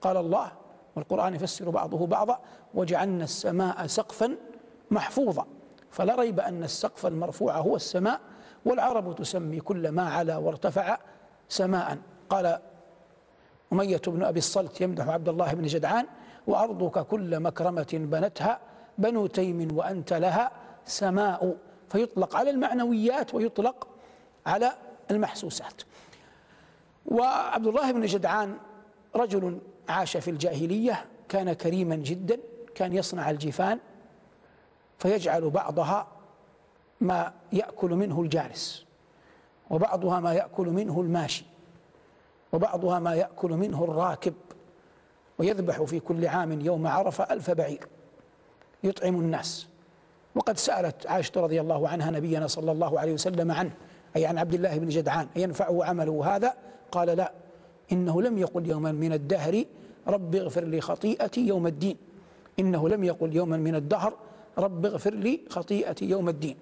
قال 0.00 0.16
الله 0.16 0.52
والقرآن 0.96 1.34
يفسر 1.34 1.70
بعضه 1.70 2.06
بعضا 2.06 2.40
وجعلنا 2.74 3.24
السماء 3.24 3.86
سقفا 3.86 4.36
محفوظا. 4.90 5.46
فلا 5.90 6.14
ريب 6.14 6.40
أن 6.40 6.64
السقف 6.64 7.06
المرفوع 7.06 7.56
هو 7.56 7.76
السماء 7.76 8.20
والعرب 8.64 9.14
تسمي 9.14 9.60
كل 9.60 9.88
ما 9.88 10.10
علا 10.10 10.36
وارتفع 10.36 10.98
سماء. 11.48 11.98
قال 12.30 12.58
أمية 13.72 14.00
بن 14.06 14.24
أبي 14.24 14.38
الصلت 14.38 14.80
يمدح 14.80 15.08
عبد 15.08 15.28
الله 15.28 15.52
بن 15.52 15.66
جدعان 15.66 16.06
وأرضك 16.46 17.06
كل 17.06 17.40
مكرمة 17.40 17.88
بنتها 17.92 18.58
بنو 18.98 19.26
تيم 19.26 19.76
وأنت 19.76 20.12
لها 20.12 20.50
سماء. 20.86 21.56
فيطلق 21.88 22.36
على 22.36 22.50
المعنويات 22.50 23.34
ويطلق 23.34 23.88
على 24.46 24.72
المحسوسات. 25.10 25.82
وعبد 27.10 27.66
الله 27.66 27.92
بن 27.92 28.06
جدعان 28.06 28.56
رجل 29.16 29.58
عاش 29.88 30.16
في 30.16 30.30
الجاهلية 30.30 31.06
كان 31.28 31.52
كريما 31.52 31.96
جدا 31.96 32.38
كان 32.74 32.92
يصنع 32.92 33.30
الجفان 33.30 33.78
فيجعل 34.98 35.50
بعضها 35.50 36.06
ما 37.00 37.32
يأكل 37.52 37.90
منه 37.90 38.20
الجالس 38.20 38.84
وبعضها 39.70 40.20
ما 40.20 40.34
يأكل 40.34 40.66
منه 40.66 41.00
الماشي 41.00 41.44
وبعضها 42.52 42.98
ما 42.98 43.14
يأكل 43.14 43.50
منه 43.50 43.84
الراكب 43.84 44.34
ويذبح 45.38 45.82
في 45.82 46.00
كل 46.00 46.26
عام 46.26 46.60
يوم 46.60 46.86
عرفة 46.86 47.32
ألف 47.32 47.50
بعير 47.50 47.86
يطعم 48.84 49.20
الناس. 49.20 49.66
وقد 50.34 50.56
سألت 50.58 51.06
عائشة 51.06 51.40
رضي 51.40 51.60
الله 51.60 51.88
عنها 51.88 52.10
نبينا 52.10 52.46
صلى 52.46 52.72
الله 52.72 53.00
عليه 53.00 53.12
وسلم 53.12 53.52
عنه 53.52 53.70
أي 54.16 54.26
عن 54.26 54.38
عبد 54.38 54.54
الله 54.54 54.78
بن 54.78 54.88
جدعان 54.88 55.28
أينفعه 55.36 55.84
عمله 55.84 56.36
هذا؟ 56.36 56.54
قال 56.92 57.08
لا 57.08 57.32
إنه 57.92 58.22
لم 58.22 58.38
يقل 58.38 58.66
يوما 58.66 58.92
من 58.92 59.12
الدهر 59.12 59.64
رب 60.08 60.34
اغفر 60.34 60.64
لي 60.64 60.80
خطيئتي 60.80 61.40
يوم 61.40 61.66
الدين. 61.66 61.96
إنه 62.58 62.88
لم 62.88 63.04
يقل 63.04 63.36
يوما 63.36 63.56
من 63.56 63.74
الدهر 63.74 64.12
رب 64.58 64.86
اغفر 64.86 65.14
لي 65.14 65.40
خطيئتي 65.48 66.04
يوم 66.04 66.28
الدين. 66.28 66.56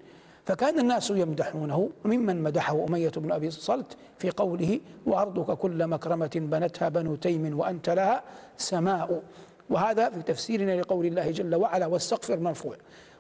فكان 0.49 0.79
الناس 0.79 1.11
يمدحونه 1.11 1.91
وممن 2.05 2.43
مدحه 2.43 2.85
أمية 2.89 3.13
بن 3.17 3.33
أبي 3.33 3.51
صلت 3.51 3.97
في 4.19 4.31
قوله 4.31 4.81
وأرضك 5.07 5.59
كل 5.59 5.87
مكرمة 5.87 6.31
بنتها 6.35 6.89
بنو 6.89 7.15
تيم 7.15 7.59
وأنت 7.59 7.91
لها 7.91 8.23
سماء 8.57 9.23
وهذا 9.71 10.11
في 10.11 10.23
تفسيرنا 10.23 10.81
لقول 10.81 11.07
الله 11.07 11.31
جل 11.31 11.55
وعلا 11.55 11.87
والسقف 11.87 12.31
المرفوع 12.31 12.77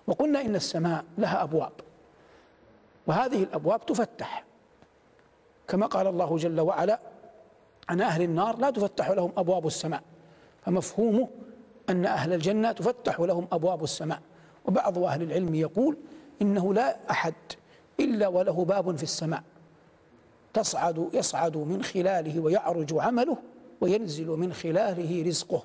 وقلنا 0.07 0.41
إن 0.41 0.55
السماء 0.55 1.05
لها 1.19 1.43
أبواب 1.43 1.73
وهذه 3.07 3.43
الأبواب 3.43 3.87
تفتح. 3.87 4.45
كما 5.69 5.87
قال 5.87 6.07
الله 6.07 6.37
جل 6.37 6.61
وعلا 6.61 7.01
عن 7.89 8.01
أهل 8.01 8.23
النار 8.23 8.59
لا 8.59 8.71
تفتح 8.71 9.11
لهم 9.11 9.33
أبواب 9.37 9.67
السماء. 9.67 10.03
فمفهومه 10.63 11.29
أن 11.91 12.07
أهل 12.07 12.33
الجنة 12.33 12.73
تفتح 12.73 13.21
لهم 13.21 13.49
أبواب 13.53 13.85
السماء. 13.85 14.21
وبعض 14.65 14.99
أهل 14.99 15.23
العلم 15.23 15.55
يقول 15.55 15.97
إنه 16.43 16.75
لا 16.75 17.11
أحد 17.11 17.35
إلا 18.01 18.29
وله 18.29 18.65
باب 18.65 18.97
في 18.97 19.03
السماء. 19.03 19.43
تصعد 20.55 21.09
يصعد 21.13 21.57
من 21.57 21.83
خلاله 21.83 22.41
ويعرج 22.41 22.95
عمله 22.99 23.37
وينزل 23.81 24.27
من 24.27 24.53
خلاله 24.53 25.25
رزقه. 25.27 25.63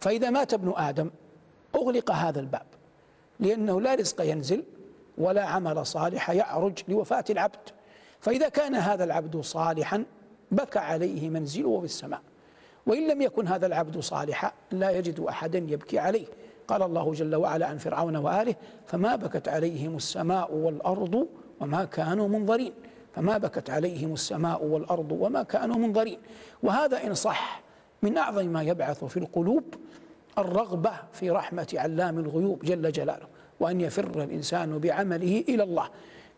فإذا 0.00 0.30
مات 0.30 0.54
ابن 0.54 0.72
آدم 0.76 1.10
أغلق 1.74 2.10
هذا 2.10 2.40
الباب 2.40 2.66
لأنه 3.40 3.80
لا 3.80 3.94
رزق 3.94 4.24
ينزل 4.24 4.64
ولا 5.18 5.44
عمل 5.44 5.86
صالح 5.86 6.30
يعرج 6.30 6.78
لوفاة 6.88 7.24
العبد. 7.30 7.68
فإذا 8.24 8.48
كان 8.48 8.74
هذا 8.74 9.04
العبد 9.04 9.40
صالحا 9.40 10.04
بكى 10.50 10.78
عليه 10.78 11.28
منزله 11.28 11.78
في 11.78 11.84
السماء. 11.84 12.20
وإن 12.86 13.10
لم 13.10 13.22
يكن 13.22 13.48
هذا 13.48 13.66
العبد 13.66 13.98
صالحا 13.98 14.52
لا 14.70 14.90
يجد 14.90 15.20
أحدا 15.20 15.58
يبكي 15.58 15.98
عليه. 15.98 16.26
قال 16.68 16.82
الله 16.82 17.12
جل 17.12 17.34
وعلا 17.34 17.66
عن 17.66 17.78
فرعون 17.78 18.16
وآله 18.16 18.54
فما 18.86 19.16
بكت 19.16 19.48
عليهم 19.48 19.96
السماء 19.96 20.54
والأرض 20.54 21.28
وما 21.60 21.84
كانوا 21.84 22.28
منظرين. 22.28 22.72
فما 23.14 23.38
بكت 23.38 23.70
عليهم 23.70 24.12
السماء 24.12 24.64
والأرض 24.64 25.12
وما 25.12 25.42
كانوا 25.42 25.76
منظرين. 25.76 26.18
وهذا 26.62 27.06
إن 27.06 27.14
صح 27.14 27.62
من 28.02 28.18
أعظم 28.18 28.46
ما 28.46 28.62
يبعث 28.62 29.04
في 29.04 29.16
القلوب 29.16 29.64
الرغبة 30.38 30.92
في 31.12 31.30
رحمة 31.30 31.74
علام 31.74 32.18
الغيوب 32.18 32.64
جل 32.64 32.92
جلاله 32.92 33.26
وأن 33.60 33.80
يفر 33.80 34.22
الإنسان 34.22 34.78
بعمله 34.78 35.44
إلى 35.48 35.62
الله. 35.62 35.88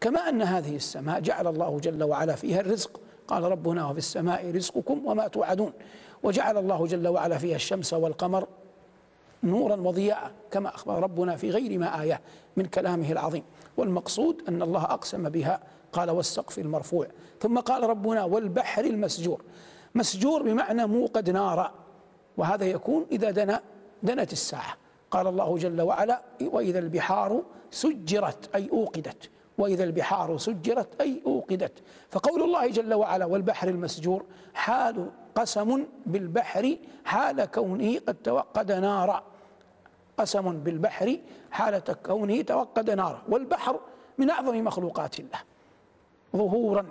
كما 0.00 0.29
أن 0.29 0.43
هذه 0.43 0.76
السماء 0.76 1.21
جعل 1.21 1.47
الله 1.47 1.81
جل 1.81 2.05
وعلا 2.05 2.35
فيها 2.35 2.61
الرزق. 2.61 3.00
قال 3.29 3.43
ربنا 3.43 3.88
وفي 3.88 3.99
السماء 3.99 4.50
رزقكم 4.50 5.07
وما 5.07 5.29
توعدون. 5.29 5.73
وجعل 6.23 6.59
الله 6.59 6.87
جل 6.87 7.09
وعلا 7.09 7.38
فيها 7.38 7.57
الشمس 7.57 7.95
والقمر 7.95 8.47
نورا 9.43 9.76
وضياء 9.76 10.31
كما 10.50 10.75
أخبر 10.75 11.03
ربنا 11.03 11.37
في 11.37 11.50
غير 11.50 11.79
ما 11.79 12.03
آية 12.03 12.21
من 12.57 12.65
كلامه 12.65 13.12
العظيم. 13.12 13.43
والمقصود 13.76 14.43
أن 14.49 14.62
الله 14.62 14.83
أقسم 14.83 15.29
بها 15.29 15.61
قال 15.93 16.11
والسقف 16.11 16.59
المرفوع. 16.59 17.07
ثم 17.41 17.59
قال 17.59 17.83
ربنا 17.83 18.25
والبحر 18.25 18.85
المسجور. 18.85 19.43
مسجور 19.95 20.43
بمعنى 20.43 20.87
موقد 20.87 21.31
نارا 21.31 21.75
وهذا 22.37 22.65
يكون 22.65 23.07
إذا 23.12 23.31
دنا 23.31 23.61
دنت 24.03 24.33
الساعة. 24.33 24.76
قال 25.11 25.26
الله 25.26 25.59
جل 25.59 25.83
وعلا 25.83 26.23
وإذا 26.43 26.79
البحار 26.79 27.43
سجرت 27.71 28.55
أي 28.55 28.71
أوقدت. 28.73 29.31
وإذا 29.58 29.84
البحار 29.84 30.38
سجرت 30.38 31.00
أي 31.00 31.22
أوقدت. 31.26 31.72
فقول 32.10 32.42
الله 32.42 32.66
جل 32.66 32.94
وعلا 32.94 33.25
والبحر 33.25 33.68
المسجور 33.68 34.25
حال 34.54 35.10
قسم 35.34 35.86
بالبحر 36.06 36.76
حال 37.04 37.44
كونه 37.44 37.98
قد 38.08 38.16
توقد 38.25 38.72
نارا. 38.72 39.22
قسم 40.18 40.52
بالبحر 40.52 41.18
حالة 41.50 41.96
كونه 42.06 42.42
توقد 42.42 42.90
نارا. 42.90 43.22
والبحر 43.28 43.80
من 44.18 44.30
أعظم 44.30 44.64
مخلوقات 44.64 45.20
الله. 45.20 45.38
ظهورا. 46.36 46.86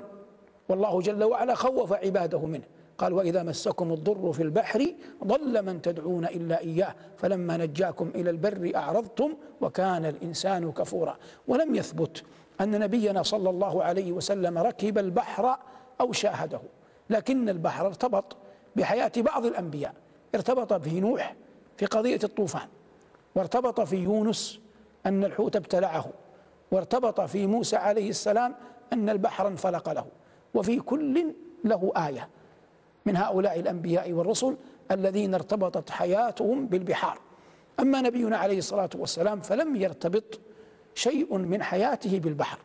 والله 0.69 1.01
جل 1.01 1.23
وعلا 1.23 1.55
خوف 1.55 1.93
عباده 1.93 2.39
منه. 2.39 2.63
قال 2.97 3.13
وإذا 3.13 3.43
مسكم 3.43 3.93
الضر 3.93 4.33
في 4.33 4.43
البحر 4.43 4.93
ضل 5.23 5.65
من 5.65 5.81
تدعون 5.81 6.25
إلا 6.25 6.59
إياه 6.59 6.95
فلما 7.17 7.57
نجاكم 7.57 8.11
إلى 8.15 8.29
البر 8.29 8.71
أعرضتم 8.75 9.33
وكان 9.61 10.05
الإنسان 10.05 10.71
كفورا. 10.71 11.17
ولم 11.47 11.75
يثبت 11.75 12.23
أن 12.61 12.79
نبينا 12.79 13.23
صلى 13.23 13.49
الله 13.49 13.83
عليه 13.83 14.11
وسلم 14.11 14.57
ركب 14.57 14.97
البحر 14.97 15.57
أو 16.01 16.11
شاهده 16.11 16.59
لكن 17.09 17.49
البحر 17.49 17.87
ارتبط 17.87 18.37
بحياة 18.75 19.11
بعض 19.17 19.45
الأنبياء. 19.45 19.93
ارتبط 20.35 20.73
به 20.73 20.99
نوح 20.99 21.35
في 21.77 21.85
قضية 21.85 22.19
الطوفان 22.23 22.67
وارتبط 23.35 23.81
في 23.81 23.95
يونس 23.95 24.59
أن 25.05 25.23
الحوت 25.23 25.55
ابتلعه 25.55 26.05
وارتبط 26.71 27.21
في 27.21 27.47
موسى 27.47 27.75
عليه 27.75 28.09
السلام 28.09 28.55
أن 28.93 29.09
البحر 29.09 29.47
انفلق 29.47 29.89
له 29.89 30.05
وفي 30.53 30.79
كل 30.79 31.33
له 31.63 31.91
آية. 31.97 32.29
من 33.05 33.17
هؤلاء 33.17 33.59
الأنبياء 33.59 34.11
والرسل 34.11 34.57
الذين 34.91 35.33
ارتبطت 35.33 35.89
حياتهم 35.89 36.67
بالبحار. 36.67 37.19
أما 37.79 38.01
نبينا 38.01 38.37
عليه 38.37 38.57
الصلاة 38.57 38.89
والسلام 38.95 39.39
فلم 39.39 39.75
يرتبط 39.75 40.39
شيء 40.95 41.37
من 41.37 41.63
حياته 41.63 42.19
بالبحر 42.19 42.59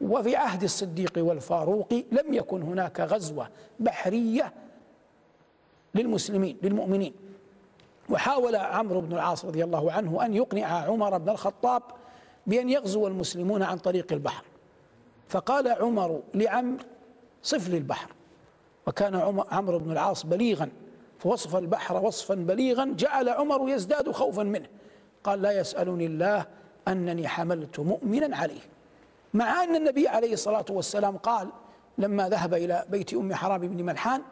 وفي 0.00 0.36
عهد 0.36 0.62
الصديق 0.62 1.12
والفاروق 1.16 1.92
لم 2.12 2.34
يكن 2.34 2.62
هناك 2.62 3.00
غزوة 3.00 3.48
بحرية 3.80 4.52
للمسلمين 5.94 6.56
للمؤمنين. 6.62 7.14
وحاول 8.08 8.56
عمرو 8.56 9.00
بن 9.00 9.12
العاص 9.12 9.44
رضي 9.44 9.64
الله 9.64 9.92
عنه 9.92 10.24
أن 10.24 10.34
يقنع 10.34 10.66
عمر 10.66 11.18
بن 11.18 11.28
الخطاب 11.28 11.82
بأن 12.46 12.70
يغزو 12.70 13.06
المسلمون 13.06 13.62
عن 13.62 13.78
طريق 13.78 14.12
البحر. 14.12 14.44
فقال 15.28 15.68
عمر 15.68 16.22
لعمر 16.34 16.78
صف 17.42 17.68
لي 17.68 17.76
البحر 17.76 18.10
وكان 18.86 19.42
عمرو 19.50 19.78
بن 19.78 19.92
العاص 19.92 20.26
بليغا 20.26 20.70
فوصف 21.18 21.56
البحر 21.56 22.04
وصفا 22.04 22.34
بليغا 22.34 22.94
جعل 22.98 23.28
عمر 23.28 23.68
يزداد 23.68 24.10
خوفا 24.10 24.42
منه. 24.42 24.66
قال 25.24 25.42
لا 25.42 25.52
يسألني 25.60 26.06
الله 26.06 26.46
أنني 26.88 27.28
حملت 27.28 27.80
مؤمنا 27.80 28.36
عليه. 28.36 28.60
مع 29.34 29.64
أن 29.64 29.76
النبي 29.76 30.08
عليه 30.08 30.32
الصلاة 30.32 30.64
والسلام 30.70 31.16
قال 31.16 31.48
لما 31.98 32.28
ذهب 32.28 32.54
إلى 32.54 32.84
بيت 32.88 33.14
أم 33.14 33.34
حرام 33.34 33.60
بن 33.60 33.84
ملحان 33.84 34.22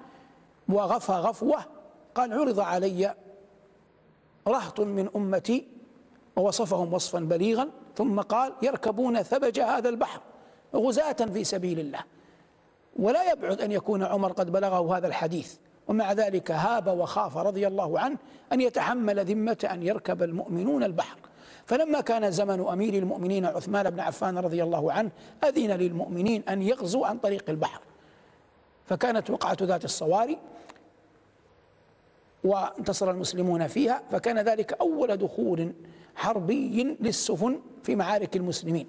وغفى 0.68 1.12
غفوة 1.12 1.58
قال 2.14 2.32
عرض 2.32 2.60
علي 2.60 3.14
رهط 4.48 4.80
من 4.80 5.08
أمتي. 5.16 5.68
ووصفهم 6.36 6.94
وصفا 6.94 7.20
بليغا 7.20 7.68
ثم 7.96 8.20
قال 8.20 8.52
يركبون 8.62 9.22
ثبج 9.22 9.60
هذا 9.60 9.88
البحر 9.88 10.20
غزاة 10.74 11.12
في 11.12 11.44
سبيل 11.44 11.80
الله. 11.80 12.00
ولا 12.96 13.32
يبعد 13.32 13.60
أن 13.60 13.72
يكون 13.72 14.02
عمر 14.02 14.32
قد 14.32 14.52
بلغه 14.52 14.96
هذا 14.96 15.06
الحديث. 15.06 15.54
ومع 15.88 16.12
ذلك 16.12 16.50
هاب 16.50 16.86
وخاف 16.86 17.36
رضي 17.36 17.66
الله 17.66 18.00
عنه 18.00 18.16
أن 18.52 18.60
يتحمل 18.60 19.24
ذمة 19.24 19.68
أن 19.72 19.82
يركب 19.82 20.22
المؤمنون 20.22 20.84
البحر. 20.84 21.18
فلما 21.66 22.00
كان 22.00 22.30
زمن 22.30 22.60
أمير 22.60 22.94
المؤمنين 22.94 23.46
عثمان 23.46 23.90
بن 23.90 24.00
عفان 24.00 24.38
رضي 24.38 24.62
الله 24.62 24.92
عنه 24.92 25.10
أذن 25.44 25.70
للمؤمنين 25.70 26.42
أن 26.48 26.62
يغزوا 26.62 27.06
عن 27.06 27.18
طريق 27.18 27.50
البحر. 27.50 27.80
فكانت 28.86 29.30
وقعة 29.30 29.56
ذات 29.62 29.84
الصواري 29.84 30.38
وانتصر 32.44 33.10
المسلمون 33.10 33.66
فيها 33.66 34.02
فكان 34.10 34.38
ذلك 34.38 34.72
أول 34.72 35.16
دخول 35.16 35.72
حربي 36.16 36.96
للسفن 37.00 37.60
في 37.82 37.96
معارك 37.96 38.36
المسلمين. 38.36 38.86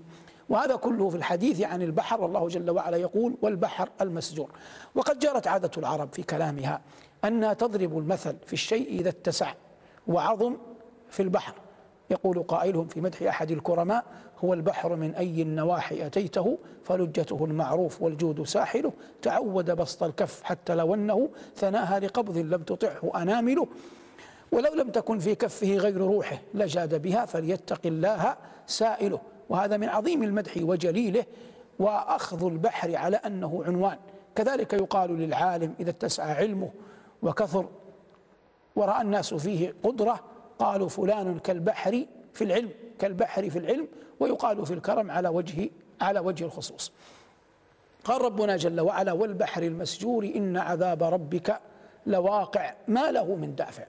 وهذا 0.49 0.75
كله 0.75 1.09
في 1.09 1.15
الحديث 1.15 1.61
عن 1.61 1.81
البحر 1.81 2.21
والله 2.21 2.47
جل 2.47 2.69
وعلا 2.69 2.97
يقول 2.97 3.35
والبحر 3.41 3.89
المسجور. 4.01 4.49
وقد 4.95 5.19
جرت 5.19 5.47
عادة 5.47 5.71
العرب 5.77 6.13
في 6.13 6.23
كلامها 6.23 6.81
أنها 7.25 7.53
تضرب 7.53 7.97
المثل 7.97 8.35
في 8.45 8.53
الشيء 8.53 8.99
إذا 8.99 9.09
اتسع 9.09 9.53
وعظم 10.07 10.57
في 11.09 11.23
البحر. 11.23 11.53
يقول 12.09 12.43
قائلهم 12.43 12.87
في 12.87 13.01
مدح 13.01 13.21
أحد 13.21 13.51
الكرماء 13.51 14.05
هو 14.43 14.53
البحر 14.53 14.95
من 14.95 15.15
أي 15.15 15.41
النواحي 15.41 16.05
أتيته؟ 16.05 16.57
فلجته 16.83 17.45
المعروف 17.45 18.01
والجود 18.01 18.43
ساحله. 18.43 18.93
تعود 19.21 19.71
بسط 19.71 20.03
الكف 20.03 20.43
حتى 20.43 20.75
لو 20.75 20.93
أنه 20.93 21.29
ثناها 21.55 21.99
لقبض 21.99 22.37
لم 22.37 22.63
تطعه 22.63 23.11
أنامله. 23.15 23.67
ولو 24.51 24.73
لم 24.73 24.89
تكن 24.89 25.19
في 25.19 25.35
كفه 25.35 25.75
غير 25.75 25.97
روحه 25.97 26.37
لجاد 26.53 27.01
بها 27.01 27.25
فليتق 27.25 27.81
الله 27.85 28.35
سائله. 28.67 29.19
وهذا 29.49 29.77
من 29.77 29.89
عظيم 29.89 30.23
المدح 30.23 30.51
وجليله 30.57 31.25
وأخذ 31.79 32.45
البحر 32.45 32.95
على 32.95 33.17
أنه 33.17 33.63
عنوان. 33.65 33.97
كذلك 34.35 34.73
يقال 34.73 35.17
للعالم 35.17 35.73
إذا 35.79 35.89
اتسع 35.89 36.23
علمه 36.23 36.71
وكثر 37.21 37.69
ورأى 38.75 39.01
الناس 39.01 39.33
فيه 39.33 39.75
قدرة 39.83 40.19
قالوا 40.59 40.89
فلان 40.89 41.39
كالبحر 41.39 42.05
في 42.33 42.43
العلم 42.43 42.69
كالبحر 42.99 43.49
في 43.49 43.59
العلم 43.59 43.87
ويقال 44.19 44.65
في 44.65 44.73
الكرم 44.73 45.11
على 45.11 45.29
وجه 45.29 45.69
على 46.01 46.19
وجه 46.19 46.45
الخصوص. 46.45 46.91
قال 48.03 48.21
ربنا 48.21 48.57
جل 48.57 48.81
وعلا 48.81 49.11
والبحر 49.11 49.63
المسجور 49.63 50.23
إن 50.35 50.57
عذاب 50.57 51.03
ربك 51.03 51.59
لواقع. 52.05 52.73
ما 52.87 53.11
له 53.11 53.35
من 53.35 53.55
دافع. 53.55 53.85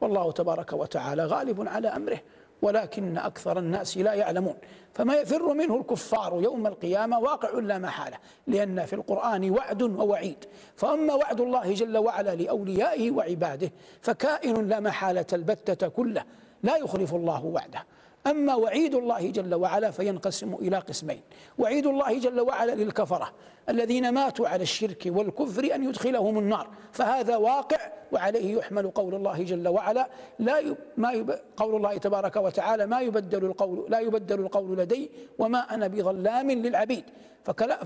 والله 0.00 0.32
تبارك 0.32 0.72
وتعالى 0.72 1.24
غالب 1.24 1.68
على 1.68 1.88
أمره. 1.88 2.18
ولكن 2.62 3.18
أكثر 3.18 3.58
الناس 3.58 3.98
لا 3.98 4.14
يعلمون. 4.14 4.56
فما 4.94 5.14
يفر 5.14 5.54
منه 5.54 5.76
الكفار 5.76 6.42
يوم 6.42 6.66
القيامة 6.66 7.18
واقع 7.18 7.58
لا 7.58 7.78
محالة 7.78 8.16
لأن 8.46 8.84
في 8.84 8.92
القرآن 8.92 9.50
وعد 9.50 9.82
ووعيد. 9.82 10.44
فأما 10.76 11.14
وعد 11.14 11.40
الله 11.40 11.74
جل 11.74 11.98
وعلا 11.98 12.34
لأوليائه 12.34 13.10
وعباده 13.10 13.72
فكائن 14.00 14.68
لا 14.68 14.80
محالة 14.80 15.26
البتة 15.32 15.88
كله 15.88 16.24
لا 16.62 16.76
يخلف 16.76 17.14
الله 17.14 17.44
وعده. 17.44 17.84
أما 18.26 18.54
وعيد 18.54 18.94
الله 18.94 19.30
جل 19.30 19.54
وعلا 19.54 19.90
فينقسم 19.90 20.54
إلى 20.54 20.78
قسمين. 20.78 21.20
وعيد 21.58 21.86
الله 21.86 22.18
جل 22.18 22.40
وعلا 22.40 22.74
للكفرة 22.74 23.32
الذين 23.68 24.14
ماتوا 24.14 24.48
على 24.48 24.62
الشرك 24.62 25.02
والكفر 25.06 25.74
أن 25.74 25.84
يدخلهم 25.88 26.38
النار. 26.38 26.68
فهذا 26.92 27.36
واقع 27.36 27.76
وعليه 28.12 28.56
يحمل 28.58 28.90
قول 28.90 29.14
الله 29.14 29.42
جل 29.42 29.68
وعلا 29.68 30.08
لا 30.38 30.58
يب 30.58 30.76
ما 30.96 31.12
يب 31.12 31.38
قول 31.56 31.76
الله 31.76 31.96
تبارك 31.96 32.36
وتعالى 32.36 32.86
ما 32.86 33.00
يبدل 33.00 33.44
القول 33.44 33.86
لا 33.88 34.00
يبدل 34.00 34.40
القول 34.40 34.78
لدي 34.78 35.10
وما 35.38 35.74
أنا 35.74 35.86
بظلام 35.86 36.50
للعبيد. 36.50 37.04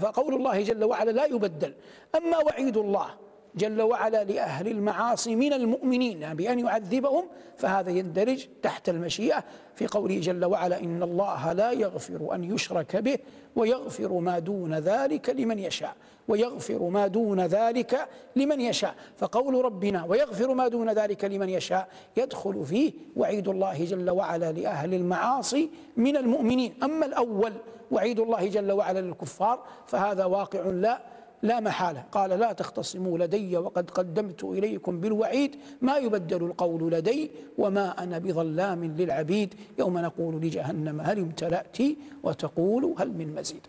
فقول 0.00 0.34
الله 0.34 0.62
جل 0.62 0.84
وعلا 0.84 1.10
لا 1.10 1.24
يبدل. 1.24 1.74
أما 2.16 2.38
وعيد 2.38 2.76
الله 2.76 3.06
جل 3.54 3.82
وعلا 3.82 4.24
لأهل 4.24 4.68
المعاصي 4.68 5.36
من 5.36 5.52
المؤمنين 5.52 6.34
بأن 6.34 6.58
يعذبهم 6.58 7.24
فهذا 7.56 7.90
يندرج 7.90 8.46
تحت 8.62 8.88
المشيئة 8.88 9.44
في 9.74 9.86
قوله 9.86 10.20
جل 10.20 10.44
وعلا 10.44 10.80
إن 10.80 11.02
الله 11.02 11.52
لا 11.52 11.72
يغفر 11.72 12.34
أن 12.34 12.44
يشرك 12.44 12.96
به 12.96 13.18
ويغفر 13.56 14.12
ما 14.12 14.38
دون 14.38 14.74
ذلك 14.74 15.30
لمن 15.30 15.58
يشاء 15.58 15.96
ويغفر 16.28 16.82
ما 16.82 17.06
دون 17.06 17.40
ذلك 17.40 18.08
لمن 18.36 18.60
يشاء. 18.60 18.94
فقول 19.16 19.64
ربنا 19.64 20.04
ويغفر 20.04 20.54
ما 20.54 20.68
دون 20.68 20.90
ذلك 20.90 21.24
لمن 21.24 21.48
يشاء 21.48 21.88
يدخل 22.16 22.66
فيه 22.66 22.92
وعيد 23.16 23.48
الله 23.48 23.84
جل 23.84 24.10
وعلا 24.10 24.52
لأهل 24.52 24.94
المعاصي 24.94 25.70
من 25.96 26.16
المؤمنين. 26.16 26.74
أما 26.82 27.06
الأول 27.06 27.52
وعيد 27.90 28.20
الله 28.20 28.46
جل 28.46 28.72
وعلا 28.72 29.00
للكفار 29.00 29.62
فهذا 29.86 30.24
واقع 30.24 30.60
لا 30.60 31.00
لا 31.42 31.60
محالة. 31.60 32.04
قال 32.12 32.30
لا 32.30 32.52
تختصموا 32.52 33.18
لدي 33.18 33.56
وقد 33.56 33.90
قدمت 33.90 34.44
إليكم 34.44 35.00
بالوعيد 35.00 35.56
ما 35.80 35.96
يبدل 35.96 36.44
القول 36.44 36.92
لدي 36.92 37.30
وما 37.58 38.02
أنا 38.02 38.18
بظلام 38.18 38.84
للعبيد. 38.84 39.54
يوم 39.78 39.98
نقول 39.98 40.34
لجهنم 40.34 41.00
هل 41.00 41.18
امتلأت 41.18 41.78
وتقول 42.22 42.94
هل 42.98 43.08
من 43.08 43.34
مزيد. 43.34 43.66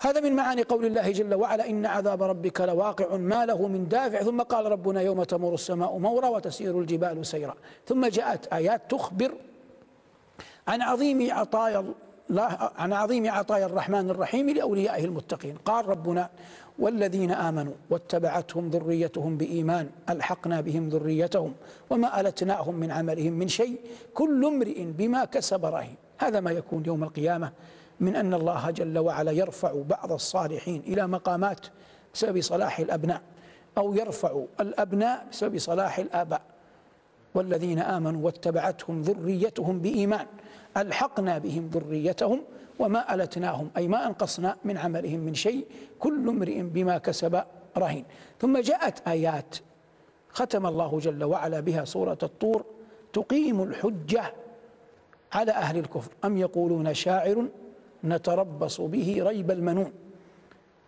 هذا 0.00 0.20
من 0.20 0.32
معاني 0.32 0.62
قول 0.62 0.84
الله 0.86 1.10
جل 1.10 1.34
وعلا 1.34 1.70
إن 1.70 1.86
عذاب 1.86 2.22
ربك 2.22 2.60
لواقع 2.60 3.16
ما 3.16 3.46
له 3.46 3.68
من 3.68 3.88
دافع. 3.88 4.22
ثم 4.22 4.40
قال 4.40 4.66
ربنا 4.66 5.00
يوم 5.00 5.22
تمر 5.22 5.54
السماء 5.54 5.98
مورا 5.98 6.28
وتسير 6.28 6.80
الجبال 6.80 7.26
سيرا. 7.26 7.54
ثم 7.86 8.06
جاءت 8.06 8.46
آيات 8.46 8.90
تخبر 8.90 9.32
عن 10.68 10.82
عظيم 10.82 11.32
عطايا 11.32 11.84
عن 12.76 12.92
عظيم 12.92 13.30
عطايا 13.30 13.66
الرحمن 13.66 14.10
الرحيم 14.10 14.50
لأوليائه 14.50 15.04
المتقين. 15.04 15.56
قال 15.64 15.88
ربنا 15.88 16.30
والذين 16.78 17.30
آمنوا 17.30 17.72
واتبعتهم 17.90 18.70
ذريتهم 18.70 19.36
بإيمان 19.36 19.90
ألحقنا 20.10 20.60
بهم 20.60 20.88
ذريتهم 20.88 21.54
وما 21.90 22.20
ألتناهم 22.20 22.74
من 22.74 22.90
عملهم 22.90 23.32
من 23.32 23.48
شيء 23.48 23.80
كل 24.14 24.44
امرئ 24.44 24.84
بما 24.84 25.24
كسب 25.24 25.64
رهين. 25.64 25.96
هذا 26.18 26.40
ما 26.40 26.50
يكون 26.50 26.82
يوم 26.86 27.04
القيامة 27.04 27.52
من 28.00 28.16
أن 28.16 28.34
الله 28.34 28.70
جل 28.70 28.98
وعلا 28.98 29.30
يرفع 29.30 29.82
بعض 29.88 30.12
الصالحين 30.12 30.82
إلى 30.86 31.06
مقامات 31.06 31.60
بسبب 32.14 32.40
صلاح 32.40 32.78
الأبناء 32.78 33.20
أو 33.78 33.94
يرفع 33.94 34.44
الأبناء 34.60 35.26
بسبب 35.32 35.58
صلاح 35.58 35.98
الآباء. 35.98 36.53
والذين 37.34 37.78
آمنوا 37.78 38.24
واتبعتهم 38.24 39.02
ذريتهم 39.02 39.78
بإيمان 39.78 40.26
ألحقنا 40.76 41.38
بهم 41.38 41.70
ذريتهم 41.72 42.40
وما 42.78 43.14
ألتناهم 43.14 43.70
أي 43.76 43.88
ما 43.88 44.06
أنقصنا 44.06 44.56
من 44.64 44.78
عملهم 44.78 45.20
من 45.20 45.34
شيء 45.34 45.66
كل 45.98 46.28
امرئ 46.28 46.62
بما 46.62 46.98
كسب 46.98 47.42
رهين. 47.78 48.04
ثم 48.40 48.58
جاءت 48.58 49.08
آيات 49.08 49.56
ختم 50.28 50.66
الله 50.66 50.98
جل 50.98 51.24
وعلا 51.24 51.60
بها 51.60 51.84
سورة 51.84 52.18
الطور 52.22 52.64
تقيم 53.12 53.62
الحجة 53.62 54.34
على 55.32 55.52
أهل 55.52 55.78
الكفر. 55.78 56.12
أم 56.24 56.36
يقولون 56.38 56.94
شاعر 56.94 57.48
نتربص 58.04 58.80
به 58.80 59.16
ريب 59.20 59.50
المنون؟ 59.50 59.92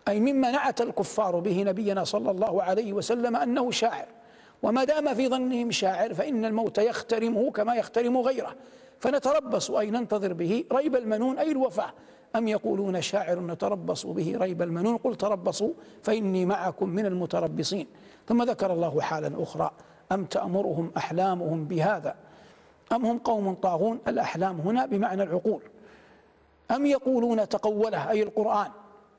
أي 0.07 0.19
مما 0.19 0.51
نعت 0.51 0.81
الكفار 0.81 1.39
به 1.39 1.63
نبينا 1.63 2.03
صلى 2.03 2.31
الله 2.31 2.63
عليه 2.63 2.93
وسلم 2.93 3.35
أنه 3.35 3.71
شاعر. 3.71 4.07
وما 4.63 4.83
دام 4.83 5.13
في 5.13 5.27
ظنهم 5.27 5.71
شاعر 5.71 6.13
فإن 6.13 6.45
الموت 6.45 6.77
يخترمه 6.77 7.51
كما 7.51 7.75
يخترم 7.75 8.17
غيره. 8.17 8.55
فنتربص 8.99 9.71
أي 9.71 9.91
ننتظر 9.91 10.33
به 10.33 10.65
ريب 10.71 10.95
المنون 10.95 11.37
أي 11.39 11.51
الوفاة 11.51 11.93
أم 12.35 12.47
يقولون 12.47 13.01
شاعر 13.01 13.39
نتربص 13.39 14.05
به 14.05 14.37
ريب 14.37 14.61
المنون؟ 14.61 14.97
قل 14.97 15.15
تربصوا 15.15 15.73
فإني 16.03 16.45
معكم 16.45 16.89
من 16.89 17.05
المتربصين. 17.05 17.87
ثم 18.27 18.43
ذكر 18.43 18.73
الله 18.73 19.01
حالا 19.01 19.43
أخرى 19.43 19.71
أم 20.11 20.25
تأمرهم 20.25 20.91
أحلامهم 20.97 21.65
بهذا؟ 21.65 22.15
أم 22.91 23.05
هم 23.05 23.17
قوم 23.17 23.53
طاغون؟ 23.53 23.99
الأحلام 24.07 24.59
هنا 24.59 24.85
بمعنى 24.85 25.23
العقول. 25.23 25.61
أم 26.71 26.85
يقولون 26.85 27.49
تقوله 27.49 28.09
أي 28.09 28.23
القرآن 28.23 28.71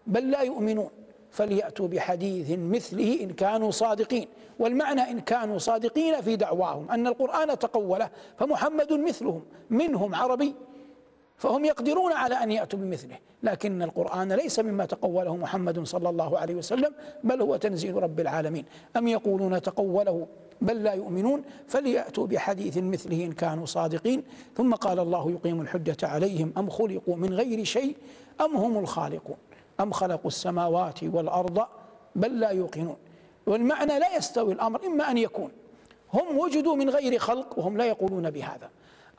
بل 0.07 0.31
لا 0.31 0.43
يؤمنون. 0.43 0.91
فليأتوا 1.31 1.89
بحديث 1.89 2.51
مثله 2.59 3.21
إن 3.23 3.31
كانوا 3.31 3.71
صادقين. 3.71 4.29
والمعنى 4.59 5.01
إن 5.01 5.21
كانوا 5.21 5.59
صادقين 5.59 6.21
في 6.21 6.37
دعواهم 6.37 6.91
أن 6.91 7.07
القرآن 7.07 7.59
تقوله 7.59 8.11
فمحمد 8.39 8.93
مثلهم 8.93 9.43
منهم 9.71 10.15
عربي 10.15 10.55
فهم 11.37 11.65
يقدرون 11.65 12.13
على 12.13 12.35
أن 12.35 12.51
يأتوا 12.53 12.79
بمثله. 12.79 13.19
لكن 13.43 13.83
القرآن 13.83 14.33
ليس 14.33 14.61
مما 14.61 14.85
تقوله 14.85 15.37
محمد 15.37 15.87
صلى 15.87 16.09
الله 16.09 16.39
عليه 16.39 16.55
وسلم 16.55 16.95
بل 17.25 17.43
هو 17.43 17.57
تنزيل 17.57 18.03
رب 18.03 18.21
العالمين. 18.21 18.65
أم 18.97 19.09
يقولون 19.09 19.63
تقوله 19.63 20.27
بل 20.61 20.83
لا 20.83 20.93
يؤمنون؟ 20.93 21.43
فليأتوا 21.69 22.27
بحديث 22.27 22.79
مثله 22.79 23.25
إن 23.25 23.33
كانوا 23.33 23.67
صادقين. 23.67 24.23
ثم 24.57 24.75
قال 24.75 24.99
الله 24.99 25.31
يقيم 25.31 25.61
الحجة 25.61 25.97
عليهم 26.03 26.53
أم 26.59 26.71
خلقوا 26.71 27.17
من 27.17 27.35
غير 27.35 27.65
شيء 27.65 27.97
أم 28.41 28.57
هم 28.57 28.79
الخالقون؟ 28.79 29.37
أم 29.81 29.93
خلقوا 29.93 30.27
السماوات 30.27 31.05
والأرض 31.05 31.67
بل 32.15 32.41
لا 32.41 32.51
يوقنون. 32.51 32.97
والمعنى 33.47 33.99
لا 33.99 34.17
يستوي 34.17 34.53
الأمر 34.53 34.87
إما 34.87 35.11
أن 35.11 35.19
يكون 35.19 35.51
هم 36.15 36.39
وجدوا 36.39 36.77
من 36.77 36.91
غير 36.91 37.19
خلق 37.19 37.59
وهم 37.59 37.77
لا 37.77 37.85
يقولون 37.85 38.31
بهذا 38.31 38.71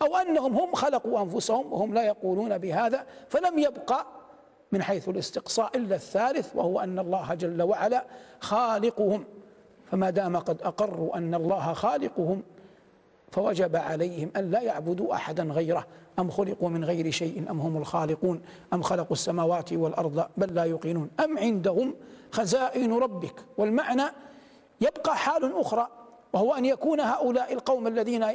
أو 0.01 0.15
أنهم 0.15 0.57
هم 0.57 0.73
خلقوا 0.73 1.21
أنفسهم 1.21 1.73
وهم 1.73 1.93
لا 1.93 2.03
يقولون 2.03 2.57
بهذا 2.57 3.05
فلم 3.29 3.59
يبقى 3.59 4.05
من 4.71 4.83
حيث 4.83 5.09
الاستقصاء 5.09 5.77
إلا 5.77 5.95
الثالث 5.95 6.55
وهو 6.55 6.79
أن 6.79 6.99
الله 6.99 7.33
جل 7.33 7.61
وعلا 7.61 8.05
خالقهم. 8.39 9.23
فما 9.91 10.09
دام 10.09 10.37
قد 10.37 10.61
أقروا 10.61 11.17
أن 11.17 11.35
الله 11.35 11.73
خالقهم 11.73 12.43
فوجب 13.31 13.75
عليهم 13.75 14.31
أن 14.35 14.51
لا 14.51 14.61
يعبدوا 14.61 15.13
أحدا 15.13 15.43
غيره. 15.43 15.85
أم 16.19 16.29
خلقوا 16.29 16.69
من 16.69 16.85
غير 16.85 17.11
شيء 17.11 17.45
أم 17.49 17.59
هم 17.59 17.77
الخالقون 17.77 18.41
أم 18.73 18.81
خلقوا 18.81 19.11
السماوات 19.11 19.73
والأرض 19.73 20.25
بل 20.37 20.55
لا 20.55 20.65
يقينون 20.65 21.09
أم 21.23 21.37
عندهم 21.37 21.95
خزائن 22.31 22.93
ربك 22.93 23.35
والمعنى 23.57 24.03
يبقى 24.81 25.17
حال 25.17 25.59
أخرى 25.59 25.87
وهو 26.33 26.53
أن 26.53 26.65
يكون 26.65 26.99
هؤلاء 26.99 27.53
القوم 27.53 27.87
الذين 27.87 28.25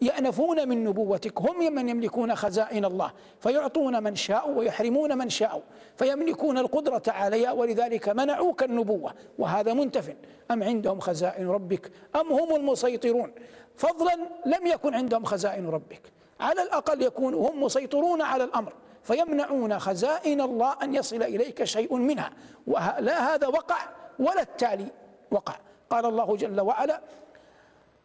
يأنفون 0.00 0.68
من 0.68 0.84
نبوتك 0.84 1.40
هم 1.40 1.74
من 1.74 1.88
يملكون 1.88 2.34
خزائن 2.34 2.84
الله 2.84 3.12
فيعطون 3.40 4.02
من 4.02 4.16
شاء 4.16 4.50
ويحرمون 4.50 5.18
من 5.18 5.28
شاء 5.28 5.62
فيملكون 5.96 6.58
القدرة 6.58 7.02
عليها 7.08 7.52
ولذلك 7.52 8.08
منعوك 8.08 8.62
النبوة 8.62 9.14
وهذا 9.38 9.72
منتف 9.72 10.14
أم 10.50 10.62
عندهم 10.62 11.00
خزائن 11.00 11.48
ربك 11.48 11.90
أم 12.16 12.32
هم 12.32 12.56
المسيطرون 12.56 13.32
فضلا 13.76 14.14
لم 14.46 14.66
يكن 14.66 14.94
عندهم 14.94 15.24
خزائن 15.24 15.68
ربك 15.68 16.17
على 16.40 16.62
الأقل 16.62 17.02
يكونوا 17.02 17.50
هم 17.50 17.62
مسيطرون 17.62 18.22
على 18.22 18.44
الأمر 18.44 18.72
فيمنعون 19.02 19.78
خزائن 19.78 20.40
الله 20.40 20.76
أن 20.82 20.94
يصل 20.94 21.22
إليك 21.22 21.64
شيء 21.64 21.96
منها 21.96 22.30
ولا 22.66 23.34
هذا 23.34 23.46
وقع 23.46 23.78
ولا 24.18 24.42
التالي 24.42 24.86
وقع. 25.30 25.56
قال 25.90 26.06
الله 26.06 26.36
جل 26.36 26.60
وعلا 26.60 27.00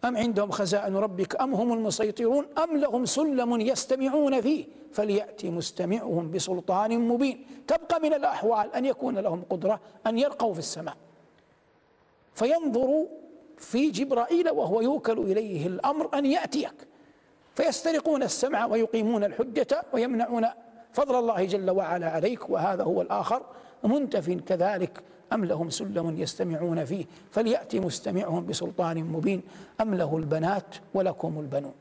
أم 0.05 0.17
عندهم 0.17 0.51
خزائن 0.51 0.95
ربك 0.95 1.41
أم 1.41 1.53
هم 1.53 1.73
المسيطرون 1.73 2.45
أم 2.63 2.77
لهم 2.77 3.05
سلم 3.05 3.61
يستمعون 3.61 4.41
فيه؟ 4.41 4.65
فليأتي 4.91 5.49
مستمعهم 5.49 6.31
بسلطان 6.31 6.99
مبين. 6.99 7.47
تبقى 7.67 7.99
من 7.99 8.13
الأحوال 8.13 8.75
أن 8.75 8.85
يكون 8.85 9.17
لهم 9.17 9.43
قدرة 9.49 9.79
أن 10.07 10.17
يرقوا 10.19 10.53
في 10.53 10.59
السماء. 10.59 10.95
فينظروا 12.33 13.07
في 13.57 13.89
جبرائيل 13.89 14.49
وهو 14.49 14.81
يوكل 14.81 15.17
إليه 15.19 15.67
الأمر 15.67 16.09
أن 16.13 16.25
يأتيك. 16.25 16.92
فيسترقون 17.55 18.23
السمع 18.23 18.65
ويقيمون 18.65 19.23
الحجة 19.23 19.83
ويمنعون 19.93 20.45
فضل 20.93 21.15
الله 21.15 21.45
جل 21.45 21.69
وعلا 21.69 22.09
عليك 22.09 22.49
وهذا 22.49 22.83
هو 22.83 23.01
الآخر. 23.01 23.45
منتف 23.83 24.29
كذلك؟ 24.29 25.03
أم 25.33 25.45
لهم 25.45 25.69
سلم 25.69 26.17
يستمعون 26.17 26.85
فيه؟ 26.85 27.05
فليأتي 27.31 27.79
مستمعهم 27.79 28.45
بسلطان 28.45 29.03
مبين. 29.03 29.41
أم 29.81 29.95
له 29.95 30.17
البنات 30.17 30.75
ولكم 30.93 31.39
البنون؟ 31.39 31.73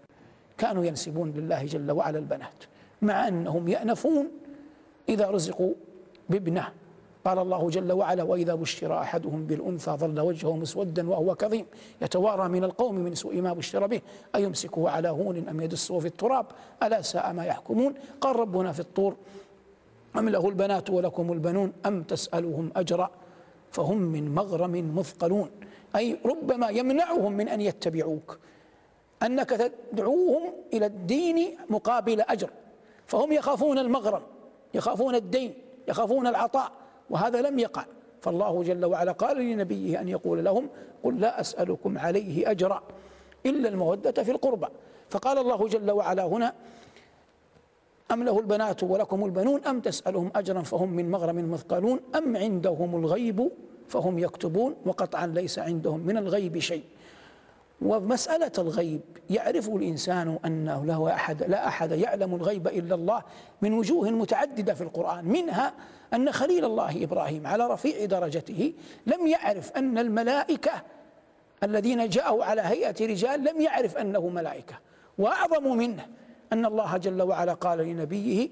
كانوا 0.58 0.84
ينسبون 0.84 1.30
لله 1.30 1.64
جل 1.64 1.92
وعلا 1.92 2.18
البنات 2.18 2.64
مع 3.02 3.28
أنهم 3.28 3.68
يأنفون 3.68 4.28
إذا 5.08 5.30
رزقوا 5.30 5.74
بابنه. 6.28 6.68
قال 7.24 7.38
الله 7.38 7.70
جل 7.70 7.92
وعلا 7.92 8.22
وإذا 8.22 8.54
بشر 8.54 8.98
أحدهم 8.98 9.44
بالأنثى 9.46 9.90
ظل 9.90 10.20
وجهه 10.20 10.56
مسودا 10.56 11.10
وهو 11.10 11.34
كظيم 11.34 11.66
يتوارى 12.02 12.48
من 12.48 12.64
القوم 12.64 12.94
من 12.94 13.14
سوء 13.14 13.40
ما 13.40 13.52
بشر 13.52 13.86
به 13.86 14.00
أيمسكه 14.34 14.90
على 14.90 15.08
هون 15.08 15.48
أم 15.48 15.60
يدسه 15.60 15.98
في 15.98 16.06
التراب؟ 16.06 16.46
ألا 16.82 17.02
ساء 17.02 17.32
ما 17.32 17.44
يحكمون؟ 17.44 17.94
قال 18.20 18.36
ربنا 18.36 18.72
في 18.72 18.80
الطور 18.80 19.16
أم 20.18 20.28
له 20.28 20.48
البنات 20.48 20.90
ولكم 20.90 21.32
البنون 21.32 21.72
أم 21.86 22.02
تسألهم 22.02 22.72
أجرا؟ 22.76 23.10
فهم 23.70 23.98
من 23.98 24.34
مغرم 24.34 24.98
مثقلون. 24.98 25.50
أي 25.96 26.18
ربما 26.24 26.68
يمنعهم 26.68 27.32
من 27.32 27.48
أن 27.48 27.60
يتبعوك 27.60 28.38
أنك 29.22 29.50
تدعوهم 29.50 30.52
إلى 30.72 30.86
الدين 30.86 31.56
مقابل 31.70 32.20
أجر 32.20 32.50
فهم 33.06 33.32
يخافون 33.32 33.78
المغرم 33.78 34.22
يخافون 34.74 35.14
الدين 35.14 35.54
يخافون 35.88 36.26
العطاء 36.26 36.72
وهذا 37.12 37.42
لم 37.42 37.58
يقع. 37.58 37.84
فالله 38.20 38.62
جل 38.62 38.84
وعلا 38.84 39.12
قال 39.12 39.36
لنبيه 39.36 40.00
أن 40.00 40.08
يقول 40.08 40.44
لهم 40.44 40.68
قل 41.04 41.20
لا 41.20 41.40
أسألكم 41.40 41.98
عليه 41.98 42.50
أجرا 42.50 42.82
إلا 43.46 43.68
المودة 43.68 44.22
في 44.22 44.30
القربى. 44.30 44.66
فقال 45.10 45.38
الله 45.38 45.68
جل 45.68 45.90
وعلا 45.90 46.24
هنا 46.24 46.54
أم 48.10 48.22
له 48.22 48.38
البنات 48.38 48.82
ولكم 48.82 49.24
البنون 49.24 49.64
أم 49.64 49.80
تسألهم 49.80 50.30
أجرا 50.36 50.62
فهم 50.62 50.88
من 50.88 51.10
مغرم 51.10 51.50
مثقلون 51.50 52.00
أم 52.14 52.36
عندهم 52.36 52.96
الغيب 52.96 53.50
فهم 53.88 54.18
يكتبون 54.18 54.76
وقطعا 54.86 55.26
ليس 55.26 55.58
عندهم 55.58 56.00
من 56.00 56.16
الغيب 56.16 56.58
شيء. 56.58 56.84
ومسألة 57.82 58.52
الغيب 58.58 59.00
يعرف 59.30 59.68
الإنسان 59.68 60.38
أنه 60.44 60.84
له 60.84 61.14
أحد 61.14 61.42
لا 61.42 61.68
أحد 61.68 61.92
يعلم 61.92 62.34
الغيب 62.34 62.68
إلا 62.68 62.94
الله 62.94 63.22
من 63.62 63.72
وجوه 63.72 64.10
متعددة 64.10 64.74
في 64.74 64.80
القرآن. 64.80 65.24
منها 65.24 65.74
أن 66.14 66.32
خليل 66.32 66.64
الله 66.64 67.04
إبراهيم 67.04 67.46
على 67.46 67.66
رفيع 67.66 68.04
درجته 68.04 68.72
لم 69.06 69.26
يعرف 69.26 69.72
أن 69.72 69.98
الملائكة 69.98 70.72
الذين 71.62 72.08
جاءوا 72.08 72.44
على 72.44 72.62
هيئة 72.62 73.06
رجال 73.06 73.44
لم 73.44 73.60
يعرف 73.60 73.96
أنه 73.96 74.28
ملائكة. 74.28 74.74
وأعظم 75.18 75.76
منه 75.76 76.06
أن 76.52 76.66
الله 76.66 76.96
جل 76.96 77.22
وعلا 77.22 77.52
قال 77.52 77.78
لنبيه 77.78 78.48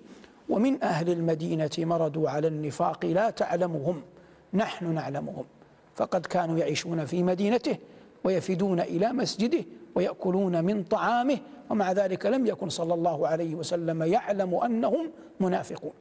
ومن 0.49 0.85
أهل 0.85 1.11
المدينة 1.11 1.71
مردوا 1.79 2.31
على 2.31 2.49
النفاق 2.49 3.05
لا 3.05 3.31
تعلمهم 3.31 4.03
نحن 4.55 4.95
نعلمهم. 4.95 5.45
فقد 5.97 6.27
كانوا 6.27 6.59
يعيشون 6.59 7.05
في 7.05 7.23
مدينته 7.23 7.77
ويفدون 8.25 8.81
إلى 8.81 9.13
مسجده 9.13 9.65
ويأكلون 9.95 10.65
من 10.65 10.83
طعامه 10.83 11.39
ومع 11.71 11.93
ذلك 11.93 12.27
لم 12.27 12.47
يكن 12.47 12.69
صلى 12.69 12.95
الله 12.95 13.29
عليه 13.29 13.55
وسلم 13.55 14.03
يعلم 14.03 14.55
أنهم 14.55 15.11
منافقون. 15.41 15.93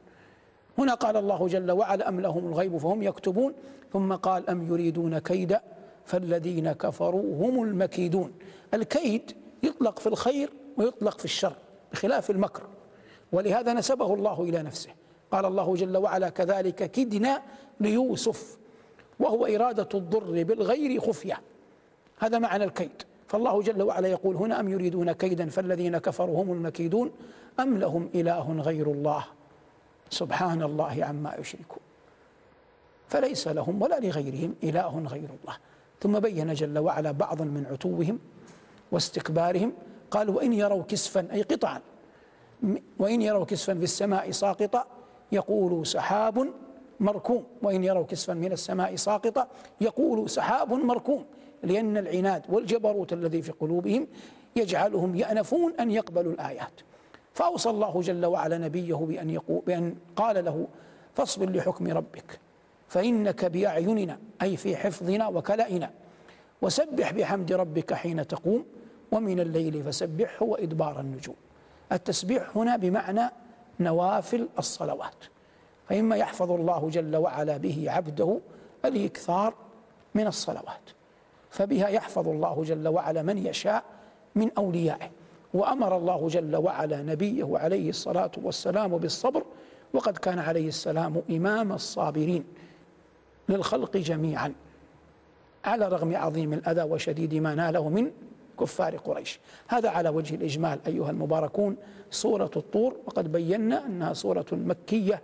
هنا 0.78 0.94
قال 0.94 1.16
الله 1.16 1.48
جل 1.48 1.70
وعلا 1.70 2.08
أم 2.08 2.20
لهم 2.20 2.46
الغيب 2.46 2.76
فهم 2.76 3.02
يكتبون؟ 3.02 3.52
ثم 3.92 4.12
قال 4.12 4.50
أم 4.50 4.68
يريدون 4.68 5.18
كيدا 5.18 5.60
فالذين 6.04 6.72
كفروا 6.72 7.46
هم 7.46 7.62
المكيدون. 7.62 8.32
الكيد 8.74 9.32
يطلق 9.62 9.98
في 9.98 10.06
الخير 10.06 10.50
ويطلق 10.76 11.18
في 11.18 11.24
الشر 11.24 11.52
بخلاف 11.92 12.30
المكر. 12.30 12.62
ولهذا 13.32 13.72
نسبه 13.72 14.14
الله 14.14 14.42
إلى 14.42 14.62
نفسه. 14.62 14.90
قال 15.32 15.44
الله 15.44 15.74
جل 15.74 15.96
وعلا 15.96 16.28
كذلك 16.28 16.90
كدنا 16.90 17.42
ليوسف 17.80 18.58
وهو 19.20 19.46
إرادة 19.46 19.88
الضر 19.94 20.42
بالغير 20.42 21.00
خفية. 21.00 21.40
هذا 22.18 22.38
معنى 22.38 22.64
الكيد. 22.64 23.02
فالله 23.28 23.62
جل 23.62 23.82
وعلا 23.82 24.08
يقول 24.08 24.36
هنا 24.36 24.60
أم 24.60 24.68
يريدون 24.68 25.12
كيدا؟ 25.12 25.48
فالذين 25.48 25.98
كفروا 25.98 26.42
هم 26.42 26.52
المكيدون. 26.52 27.10
أم 27.60 27.78
لهم 27.78 28.10
إله 28.14 28.52
غير 28.52 28.90
الله؟ 28.90 29.24
سبحان 30.10 30.62
الله 30.62 31.04
عما 31.04 31.34
يشركون. 31.38 31.82
فليس 33.08 33.48
لهم 33.48 33.82
ولا 33.82 34.00
لغيرهم 34.00 34.54
إله 34.62 34.98
غير 34.98 35.28
الله. 35.40 35.56
ثم 36.00 36.18
بين 36.18 36.54
جل 36.54 36.78
وعلا 36.78 37.10
بعضا 37.10 37.44
من 37.44 37.66
عتوهم 37.66 38.18
واستكبارهم 38.92 39.72
قال 40.10 40.30
وإن 40.30 40.52
يروا 40.52 40.82
كسفا 40.82 41.28
أي 41.32 41.42
قطعا 41.42 41.80
وإن 42.98 43.22
يروا 43.22 43.44
كسفا 43.44 43.74
في 43.74 43.84
السماء 43.84 44.30
ساقطا 44.30 44.86
يقولوا 45.32 45.84
سحاب 45.84 46.48
مركوم. 47.00 47.44
وإن 47.62 47.84
يروا 47.84 48.04
كسفا 48.04 48.34
من 48.34 48.52
السماء 48.52 48.96
ساقطا 48.96 49.48
يقولوا 49.80 50.26
سحاب 50.28 50.72
مركوم. 50.72 51.24
لأن 51.62 51.96
العناد 51.96 52.42
والجبروت 52.48 53.12
الذي 53.12 53.42
في 53.42 53.52
قلوبهم 53.52 54.06
يجعلهم 54.56 55.16
يأنفون 55.16 55.72
أن 55.80 55.90
يقبلوا 55.90 56.32
الآيات. 56.32 56.80
فأوصى 57.40 57.70
الله 57.70 58.00
جل 58.00 58.26
وعلا 58.26 58.58
نبيه 58.58 58.94
بأن, 58.94 59.30
يقول 59.30 59.62
بأن 59.66 59.96
قال 60.16 60.44
له 60.44 60.66
فاصبر 61.14 61.50
لحكم 61.50 61.88
ربك 61.88 62.40
فإنك 62.88 63.44
بأعيننا 63.44 64.18
أي 64.42 64.56
في 64.56 64.76
حفظنا 64.76 65.28
وكلائنا. 65.28 65.90
وسبح 66.62 67.12
بحمد 67.12 67.52
ربك 67.52 67.94
حين 67.94 68.26
تقوم 68.26 68.64
ومن 69.12 69.40
الليل 69.40 69.84
فسبحه 69.84 70.46
وإدبار 70.46 71.00
النجوم. 71.00 71.34
التسبيح 71.92 72.56
هنا 72.56 72.76
بمعنى 72.76 73.30
نوافل 73.80 74.48
الصلوات. 74.58 75.24
فإما 75.88 76.16
يحفظ 76.16 76.50
الله 76.50 76.88
جل 76.90 77.16
وعلا 77.16 77.56
به 77.56 77.84
عبده 77.88 78.40
الإكثار 78.84 79.54
من 80.14 80.26
الصلوات 80.26 80.90
فبها 81.50 81.88
يحفظ 81.88 82.28
الله 82.28 82.64
جل 82.64 82.88
وعلا 82.88 83.22
من 83.22 83.46
يشاء 83.46 83.84
من 84.34 84.50
أوليائه. 84.58 85.10
وأمر 85.54 85.96
الله 85.96 86.28
جل 86.28 86.56
وعلا 86.56 87.02
نبيه 87.02 87.58
عليه 87.58 87.88
الصلاة 87.88 88.30
والسلام 88.42 88.98
بالصبر 88.98 89.42
وقد 89.92 90.18
كان 90.18 90.38
عليه 90.38 90.68
السلام 90.68 91.22
إمام 91.30 91.72
الصابرين 91.72 92.44
للخلق 93.48 93.96
جميعا 93.96 94.52
على 95.64 95.88
رغم 95.88 96.16
عظيم 96.16 96.52
الأذى 96.52 96.82
وشديد 96.82 97.34
ما 97.34 97.54
ناله 97.54 97.88
من 97.88 98.10
كفار 98.60 98.96
قريش. 98.96 99.40
هذا 99.68 99.88
على 99.88 100.08
وجه 100.08 100.34
الإجمال 100.34 100.78
أيها 100.86 101.10
المباركون 101.10 101.76
سورة 102.10 102.50
الطور 102.56 102.96
وقد 103.06 103.32
بينا 103.32 103.86
أنها 103.86 104.12
سورة 104.12 104.46
مكية 104.52 105.22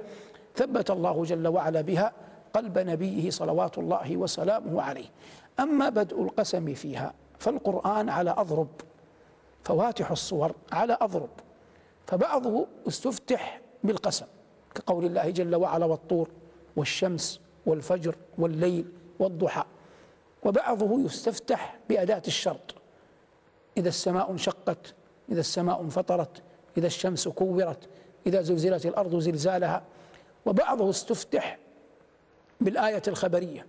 ثبت 0.55 0.91
الله 0.91 1.25
جل 1.25 1.49
وعلا 1.49 1.81
بها 1.81 2.13
قلب 2.55 2.79
نبيه 2.79 3.31
صلوات 3.31 3.79
الله 3.79 4.17
وسلامه 4.17 4.83
عليه. 4.83 5.07
أما 5.61 5.89
بدء 5.89 6.23
القسم 6.23 6.75
فيها 6.75 7.15
فالقرآن 7.39 8.09
على 8.09 8.31
أضرب. 8.31 8.69
فواتح 9.67 10.11
الصور 10.11 10.55
على 10.73 10.99
أضرب. 11.01 11.29
فبعضه 12.07 12.67
استفتح 12.89 13.61
بالقسم 13.85 14.27
كقول 14.75 15.05
الله 15.05 15.31
جل 15.31 15.55
وعلا 15.55 15.87
والطور 15.87 16.29
والشمس 16.77 17.41
والفجر 17.67 18.17
والليل 18.39 18.93
والضحى. 19.19 19.65
وبعضه 20.43 21.01
يستفتح 21.01 21.79
بأداة 21.89 22.23
الشرط. 22.27 22.75
إذا 23.77 23.89
السماء 23.89 24.31
انشقت 24.31 24.95
إذا 25.29 25.41
السماء 25.41 25.81
انفطرت 25.81 26.43
إذا 26.79 26.87
الشمس 26.87 27.29
كورت 27.29 27.89
إذا 28.27 28.43
زلزلت 28.43 28.87
الأرض 28.87 29.19
زلزالها. 29.19 29.83
وبعضه 30.47 30.91
استفتح 30.91 31.59
بالآية 32.61 33.03
الخبرية. 33.09 33.67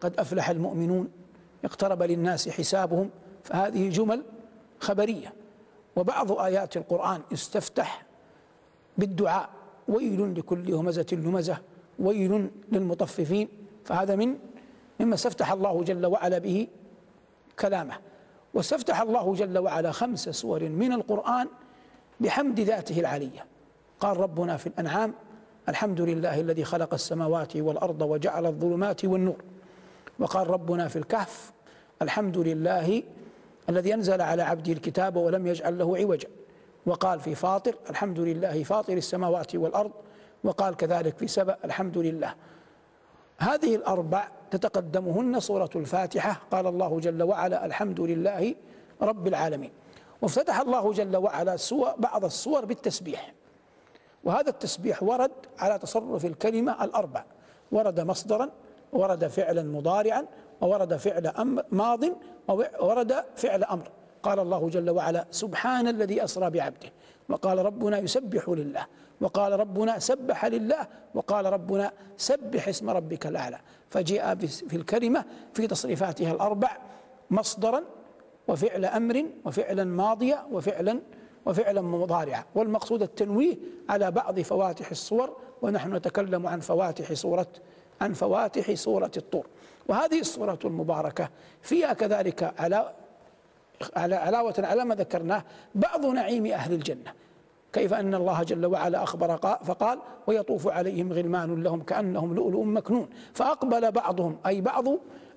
قد 0.00 0.20
أفلح 0.20 0.50
المؤمنون 0.50 1.10
اقترب 1.64 2.02
للناس 2.02 2.48
حسابهم 2.48 3.10
فهذه 3.44 3.88
جمل 3.88 4.22
خبرية. 4.80 5.32
وبعض 5.96 6.32
آيات 6.32 6.76
القرآن 6.76 7.20
استفتح 7.32 8.06
بالدعاء. 8.98 9.48
ويل 9.88 10.34
لكل 10.38 10.74
همزة 10.74 11.06
لمزة. 11.12 11.58
ويل 11.98 12.50
للمطففين. 12.72 13.48
فهذا 13.84 14.16
من 14.16 14.38
مما 15.00 15.14
استفتح 15.14 15.52
الله 15.52 15.82
جل 15.82 16.06
وعلا 16.06 16.38
به 16.38 16.68
كلامه. 17.60 17.94
واستفتح 18.54 19.00
الله 19.00 19.34
جل 19.34 19.58
وعلا 19.58 19.92
خمس 19.92 20.28
سور 20.28 20.68
من 20.68 20.92
القرآن 20.92 21.48
بحمد 22.20 22.60
ذاته 22.60 23.00
العلية. 23.00 23.46
قال 24.00 24.16
ربنا 24.16 24.56
في 24.56 24.66
الأنعام 24.66 25.14
الحمد 25.68 26.00
لله 26.00 26.40
الذي 26.40 26.64
خلق 26.64 26.94
السماوات 26.94 27.56
والأرض 27.56 28.02
وجعل 28.02 28.46
الظلمات 28.46 29.04
والنور. 29.04 29.44
وقال 30.18 30.50
ربنا 30.50 30.88
في 30.88 30.96
الكهف 30.96 31.52
الحمد 32.02 32.38
لله 32.38 33.02
الذي 33.70 33.94
أنزل 33.94 34.20
على 34.20 34.42
عبده 34.42 34.72
الكتاب 34.72 35.16
ولم 35.16 35.46
يجعل 35.46 35.78
له 35.78 35.96
عوجا. 35.96 36.28
وقال 36.86 37.20
في 37.20 37.34
فاطر 37.34 37.74
الحمد 37.90 38.20
لله 38.20 38.62
فاطر 38.62 38.92
السماوات 38.92 39.56
والأرض. 39.56 39.90
وقال 40.44 40.76
كذلك 40.76 41.18
في 41.18 41.26
سبأ 41.26 41.56
الحمد 41.64 41.98
لله. 41.98 42.34
هذه 43.38 43.76
الأربع 43.76 44.28
تتقدمهن 44.50 45.40
سورة 45.40 45.70
الفاتحة. 45.76 46.40
قال 46.50 46.66
الله 46.66 47.00
جل 47.00 47.22
وعلا 47.22 47.66
الحمد 47.66 48.00
لله 48.00 48.54
رب 49.02 49.26
العالمين. 49.26 49.70
وافتتح 50.22 50.60
الله 50.60 50.92
جل 50.92 51.16
وعلا 51.16 51.56
بعض 51.98 52.24
السور 52.24 52.64
بالتسبيح. 52.64 53.34
وهذا 54.24 54.50
التسبيح 54.50 55.02
ورد 55.02 55.30
على 55.58 55.78
تصرف 55.78 56.24
الكلمة 56.24 56.84
الأربع. 56.84 57.24
ورد 57.72 58.00
مصدرا 58.00 58.50
ورد 58.92 59.26
فعلا 59.26 59.62
مضارعا 59.62 60.26
وورد 60.60 60.96
فعل 60.96 61.26
أمر 61.26 61.64
ماض 61.70 62.04
وورد 62.48 63.24
فعل 63.36 63.64
أمر. 63.64 63.90
قال 64.22 64.38
الله 64.38 64.68
جل 64.68 64.90
وعلا 64.90 65.24
سبحان 65.30 65.88
الذي 65.88 66.24
أسرى 66.24 66.50
بعبده. 66.50 66.88
وقال 67.28 67.58
ربنا 67.58 67.98
يسبح 67.98 68.48
لله. 68.48 68.86
وقال 69.20 69.60
ربنا 69.60 69.98
سبح 69.98 70.44
لله. 70.44 70.86
وقال 71.14 71.52
ربنا 71.52 71.92
سبح 72.16 72.68
اسم 72.68 72.90
ربك 72.90 73.26
الأعلى. 73.26 73.60
فجاء 73.90 74.34
في 74.44 74.76
الكلمة 74.76 75.24
في 75.54 75.66
تصريفاتها 75.66 76.32
الأربع 76.32 76.76
مصدرا 77.30 77.82
وفعل 78.48 78.84
أمر 78.84 79.24
وفعلا 79.44 79.84
ماضيا 79.84 80.46
وفعلا 80.52 81.00
وفعلا 81.46 81.80
مضارعا 81.80 82.44
والمقصود 82.54 83.02
التنويه 83.02 83.56
على 83.88 84.10
بعض 84.10 84.40
فواتح 84.40 84.90
الصور 84.90 85.36
ونحن 85.62 85.94
نتكلم 85.94 86.46
عن 86.46 86.60
فواتح 86.60 87.12
سورة 87.12 87.46
عن 88.00 88.12
فواتح 88.12 88.74
سورة 88.74 89.10
الطور. 89.16 89.46
وهذه 89.88 90.20
السورة 90.20 90.58
المباركة 90.64 91.28
فيها 91.62 91.92
كذلك 91.92 92.54
على 92.58 92.92
على 93.96 94.14
علاوة 94.14 94.54
على 94.58 94.84
ما 94.84 94.94
ذكرناه 94.94 95.44
بعض 95.74 96.06
نعيم 96.06 96.46
أهل 96.46 96.72
الجنة. 96.72 97.12
كيف 97.72 97.94
أن 97.94 98.14
الله 98.14 98.42
جل 98.42 98.66
وعلا 98.66 99.02
أخبر 99.02 99.36
فقال 99.36 99.98
ويطوف 100.26 100.68
عليهم 100.68 101.12
غلمان 101.12 101.62
لهم 101.62 101.82
كأنهم 101.82 102.34
لؤلؤ 102.34 102.62
مكنون 102.62 103.08
فأقبل 103.34 103.90
بعضهم 103.90 104.36
أي 104.46 104.60
بعض 104.60 104.84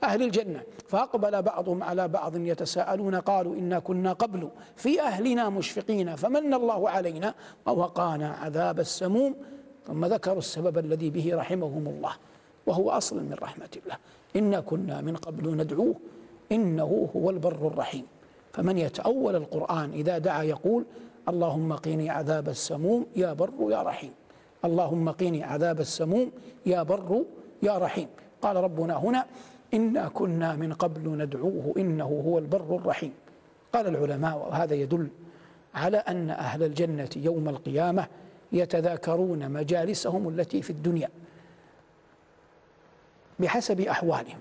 أهل 0.03 0.23
الجنة 0.23 0.63
فأقبل 0.87 1.41
بعضهم 1.41 1.83
على 1.83 2.07
بعض 2.07 2.37
يتساءلون 2.37 3.15
قالوا 3.15 3.55
إنا 3.55 3.79
كنا 3.79 4.13
قبل 4.13 4.49
في 4.75 5.01
أهلنا 5.01 5.49
مشفقين 5.49 6.15
فمن 6.15 6.53
الله 6.53 6.89
علينا؟ 6.89 7.33
ووقانا 7.65 8.29
عذاب 8.29 8.79
السموم 8.79 9.35
ثم 9.87 10.05
ذكروا 10.05 10.37
السبب 10.37 10.77
الذي 10.77 11.09
به 11.09 11.35
رحمهم 11.35 11.87
الله. 11.87 12.13
وهو 12.65 12.89
أصل 12.89 13.15
من 13.15 13.35
رحمة 13.41 13.69
الله. 13.83 13.97
إنا 14.35 14.59
كنا 14.59 15.01
من 15.01 15.15
قبل 15.15 15.57
ندعوه. 15.57 15.95
إنه 16.51 17.09
هو 17.15 17.29
البر 17.29 17.67
الرحيم. 17.67 18.05
فمن 18.53 18.77
يتأول 18.77 19.35
القرآن 19.35 19.91
إذا 19.91 20.17
دعا 20.17 20.43
يقول 20.43 20.85
اللهم 21.29 21.73
قيني 21.73 22.09
عذاب 22.09 22.49
السموم 22.49 23.05
يا 23.15 23.33
بر 23.33 23.49
يا 23.69 23.81
رحيم. 23.81 24.11
اللهم 24.65 25.09
قيني 25.09 25.43
عذاب 25.43 25.79
السموم 25.79 26.31
يا 26.65 26.83
بر 26.83 27.23
يا 27.63 27.77
رحيم. 27.77 28.07
قال 28.41 28.55
ربنا 28.55 28.97
هنا 28.97 29.25
إنا 29.73 30.07
كنا 30.07 30.55
من 30.55 30.73
قبل 30.73 31.09
ندعوه 31.17 31.73
إنه 31.77 32.23
هو 32.25 32.37
البر 32.37 32.75
الرحيم. 32.75 33.13
قال 33.73 33.87
العلماء 33.87 34.37
وهذا 34.37 34.73
يدل 34.75 35.07
على 35.75 35.97
أن 35.97 36.29
أهل 36.29 36.63
الجنة 36.63 37.09
يوم 37.15 37.49
القيامة 37.49 38.07
يتذاكرون 38.51 39.51
مجالسهم 39.51 40.29
التي 40.29 40.61
في 40.61 40.69
الدنيا. 40.69 41.09
بحسب 43.43 43.81
أحوالهم. 43.81 44.39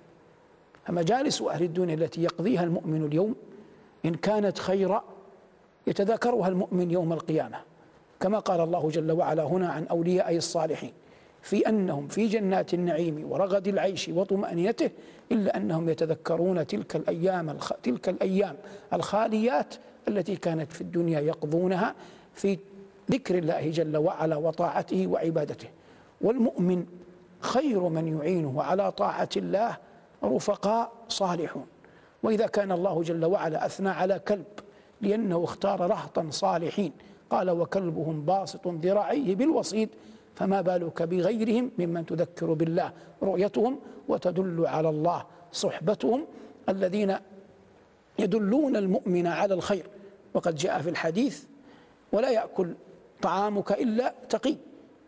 فمجالس 0.86 1.42
أهل 1.42 1.62
الدنيا 1.62 1.94
التي 1.94 2.22
يقضيها 2.22 2.64
المؤمن 2.64 3.04
اليوم 3.04 3.34
إن 4.04 4.14
كانت 4.14 4.58
خيرا 4.58 5.04
يتذاكرها 5.86 6.48
المؤمن 6.48 6.90
يوم 6.90 7.12
القيامة. 7.12 7.56
كما 8.20 8.38
قال 8.38 8.60
الله 8.60 8.90
جل 8.90 9.12
وعلا 9.12 9.42
هنا 9.42 9.68
عن 9.68 9.86
أولياء 9.86 10.36
الصالحين 10.36 10.92
في 11.42 11.68
أنهم 11.68 12.08
في 12.08 12.26
جنات 12.26 12.74
النعيم 12.74 13.26
ورغد 13.30 13.68
العيش 13.68 14.08
وطمأنينته 14.08 14.90
إلا 15.32 15.56
أنهم 15.56 15.88
يتذكرون 15.88 16.66
تلك 16.66 16.96
الأيام 16.96 17.50
الخ... 17.50 17.72
تلك 17.82 18.08
الأيام 18.08 18.56
الخاليات 18.92 19.74
التي 20.08 20.36
كانت 20.36 20.72
في 20.72 20.80
الدنيا 20.80 21.20
يقضونها 21.20 21.94
في 22.34 22.58
ذكر 23.10 23.38
الله 23.38 23.70
جل 23.70 23.96
وعلا 23.96 24.36
وطاعته 24.36 25.06
وعبادته. 25.06 25.68
والمؤمن 26.20 26.86
خير 27.42 27.80
من 27.80 28.18
يعينه 28.18 28.62
على 28.62 28.92
طاعة 28.92 29.28
الله 29.36 29.76
رفقاء 30.24 30.92
صالحون. 31.08 31.66
وإذا 32.22 32.46
كان 32.46 32.72
الله 32.72 33.02
جل 33.02 33.24
وعلا 33.24 33.66
أثنى 33.66 33.88
على 33.88 34.18
كلب 34.18 34.44
لأنه 35.00 35.44
اختار 35.44 35.80
رهطا 35.80 36.26
صالحين 36.30 36.92
قال 37.30 37.50
وكلبهم 37.50 38.24
باسط 38.24 38.68
ذراعيه 38.68 39.34
بالوصيد 39.34 39.88
فما 40.34 40.60
بالك 40.60 41.02
بغيرهم 41.02 41.70
ممن 41.78 42.06
تذكر 42.06 42.52
بالله؟ 42.52 42.92
رؤيتهم 43.22 43.78
وتدل 44.08 44.66
على 44.66 44.88
الله 44.88 45.24
صحبتهم 45.52 46.24
الذين 46.68 47.16
يدلون 48.18 48.76
المؤمن 48.76 49.26
على 49.26 49.54
الخير. 49.54 49.86
وقد 50.34 50.54
جاء 50.54 50.80
في 50.80 50.90
الحديث 50.90 51.44
ولا 52.12 52.30
يأكل 52.30 52.74
طعامك 53.22 53.72
إلا 53.72 54.14
تقي 54.28 54.56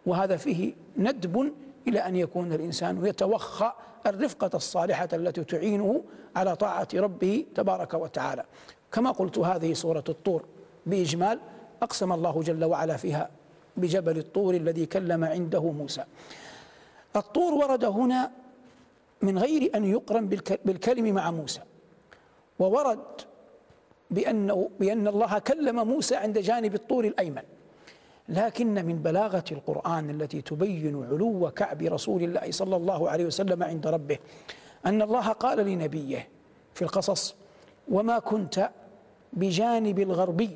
وهذا 0.07 0.37
فيه 0.37 0.75
ندب 0.99 1.53
إلى 1.89 1.99
أن 1.99 2.17
يكون 2.17 2.53
الإنسان 2.53 3.07
يتوخى 3.07 3.73
الرفقة 4.07 4.51
الصالحة 4.55 5.09
التي 5.13 5.45
تعينه 5.45 6.05
على 6.37 6.57
طاعة 6.57 6.89
ربه 6.95 7.47
تبارك 7.55 7.95
وتعالى. 7.95 8.45
كما 8.93 9.11
قلت 9.11 9.39
هذه 9.39 9.73
سورة 9.73 10.05
الطور 10.09 10.45
بإجمال 10.87 11.41
أقسم 11.83 12.13
الله 12.13 12.43
جل 12.43 12.65
وعلا 12.65 12.97
فيها 12.97 13.31
بجبل 13.77 14.19
الطور 14.19 14.55
الذي 14.55 14.87
كلم 14.87 15.25
عنده 15.25 15.73
موسى. 15.73 16.05
الطور 17.17 17.55
ورد 17.55 17.85
هنا 17.85 18.31
من 19.23 19.39
غير 19.39 19.77
أن 19.77 19.85
يقرن 19.85 20.29
بالكلم 20.65 21.15
مع 21.15 21.31
موسى. 21.31 21.61
وورد 22.59 22.99
بأنه 24.11 24.71
بأن 24.81 25.09
الله 25.09 25.39
كلم 25.39 25.89
موسى 25.89 26.17
عند 26.17 26.39
جانب 26.39 26.75
الطور 26.75 27.05
الأيمن. 27.05 27.43
لكن 28.29 28.87
من 28.87 29.03
بلاغة 29.03 29.45
القرآن 29.53 30.11
التي 30.11 30.43
تبين 30.43 31.05
علو 31.05 31.51
كعب 31.51 31.83
رسول 31.83 32.23
الله 32.23 32.51
صلى 32.51 32.77
الله 32.77 33.11
عليه 33.11 33.25
وسلم 33.25 33.63
عند 33.63 33.87
ربه 33.87 34.19
أن 34.87 35.03
الله 35.03 35.29
قال 35.29 35.59
لنبيه 35.67 36.29
في 36.75 36.83
القصص 36.83 37.35
وما 37.89 38.19
كنت 38.19 38.71
بجانب 39.33 39.99
الغربي 39.99 40.51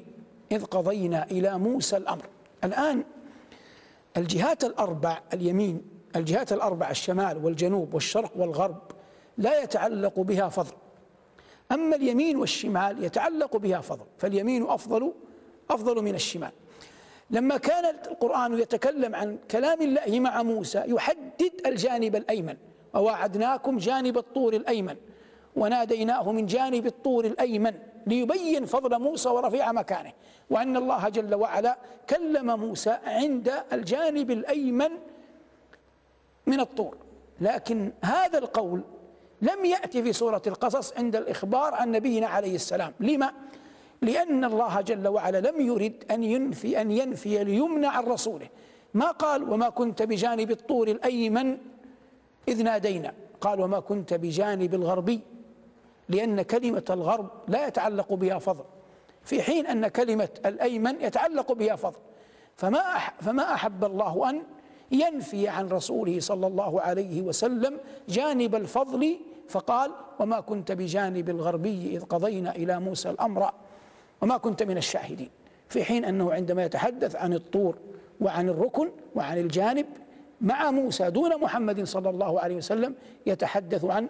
إذ 0.53 0.65
قضينا 0.65 1.25
إلى 1.25 1.59
موسى 1.59 1.97
الأمر. 1.97 2.25
الآن 2.65 3.05
الجهات 4.17 4.65
الأربع 4.65 5.21
اليمين 5.33 5.83
الجهات 6.17 6.53
الأربع 6.53 6.91
الشمال 6.91 7.45
والجنوب 7.45 7.95
والشرق 7.95 8.33
والغرب 8.37 8.79
لا 9.39 9.63
يتعلق 9.63 10.21
بها 10.21 10.49
فضل 10.49 10.73
أما 11.73 11.97
اليمين 11.97 12.37
والشمال 12.37 13.05
يتعلق 13.05 13.57
بها 13.57 13.81
فضل 13.81 14.05
فاليمين 14.19 14.67
أفضل 14.67 15.13
أفضل 15.71 16.03
من 16.03 16.15
الشمال. 16.15 16.53
لما 17.31 17.57
كان 17.57 17.85
القرآن 17.85 18.59
يتكلم 18.59 19.15
عن 19.15 19.39
كلام 19.51 19.83
الله 19.83 20.21
مع 20.21 20.43
موسى 20.43 20.83
يحدد 20.87 21.53
الجانب 21.67 22.17
الأيمن. 22.17 22.57
وواعدناكم 22.95 23.79
جانب 23.79 24.19
الطور 24.19 24.55
الأيمن. 24.55 24.97
وناديناه 25.57 26.33
من 26.33 26.47
جانب 26.47 26.87
الطور 26.87 27.25
الأيمن 27.25 27.75
ليبين 28.07 28.67
فضل 28.67 28.99
موسى 28.99 29.29
ورفيع 29.29 29.73
مكانه. 29.73 30.13
وأن 30.51 30.77
الله 30.77 31.09
جل 31.09 31.35
وعلا 31.35 31.79
كلم 32.11 32.61
موسى 32.61 32.99
عند 33.05 33.53
الجانب 33.73 34.31
الأيمن 34.31 34.91
من 36.47 36.61
الطور. 36.61 36.97
لكن 37.41 37.93
هذا 38.05 38.39
القول 38.39 38.81
لم 39.43 39.65
يأتي 39.65 40.03
في 40.03 40.13
سورة 40.13 40.43
القصص 40.47 40.93
عند 40.97 41.17
الإخبار 41.17 41.75
عن 41.75 41.93
نبينا 41.93 42.27
عليه 42.27 42.55
السلام. 42.55 42.93
لما؟ 43.01 43.33
لأن 44.03 44.45
الله 44.45 44.81
جل 44.81 45.09
وعلا 45.09 45.51
لم 45.51 45.61
يرد 45.61 46.05
أن 46.11 46.25
ينفي 46.25 46.81
أن 46.81 46.91
ينفي 46.91 47.43
اليمنى 47.43 47.87
عن 47.87 48.05
رسوله. 48.05 48.49
ما 48.95 49.11
قال 49.11 49.51
وما 49.51 49.69
كنت 49.69 50.03
بجانب 50.03 50.51
الطور 50.51 50.89
الأيمن 50.89 51.59
إذ 52.49 52.63
نادينا. 52.63 53.13
قال 53.41 53.61
وما 53.61 53.81
كنت 53.81 54.15
بجانب 54.15 54.75
الغربي 54.75 55.21
لأن 56.09 56.43
كلمة 56.43 56.85
الغرب 56.91 57.31
لا 57.49 57.67
يتعلق 57.67 58.13
بها 58.13 58.39
فضل. 58.39 58.65
في 59.23 59.43
حين 59.43 59.67
أن 59.67 59.89
كلمة 59.89 60.29
الأيمن 60.47 61.01
يتعلق 61.01 61.53
بها 61.53 61.77
فضل. 61.77 61.99
فما 62.57 62.83
فما 63.21 63.55
أحب 63.55 63.85
الله 63.85 64.31
أن 64.31 64.43
ينفي 64.91 65.49
عن 65.49 65.69
رسوله 65.69 66.21
صلى 66.21 66.47
الله 66.47 66.81
عليه 66.81 67.23
وسلم 67.23 67.79
جانب 68.09 68.55
الفضل؟ 68.55 69.19
فقال 69.49 69.91
وما 70.19 70.41
كنت 70.41 70.73
بجانب 70.73 71.31
الغربي 71.31 71.97
إذ 71.97 72.05
قضينا 72.05 72.57
إلى 72.57 72.81
موسى 72.81 73.11
الأمر. 73.11 73.51
وما 74.21 74.37
كنت 74.37 74.63
من 74.63 74.77
الشاهدين. 74.77 75.31
في 75.69 75.85
حين 75.85 76.05
أنه 76.05 76.33
عندما 76.33 76.65
يتحدث 76.65 77.17
عن 77.17 77.33
الطور 77.33 77.77
وعن 78.21 78.49
الركن 78.49 78.91
وعن 79.15 79.39
الجانب 79.39 79.87
مع 80.41 80.71
موسى 80.71 81.11
دون 81.11 81.41
محمد 81.41 81.85
صلى 81.85 82.11
الله 82.11 82.41
عليه 82.41 82.57
وسلم 82.57 82.95
يتحدث 83.27 83.85
عن 83.85 84.09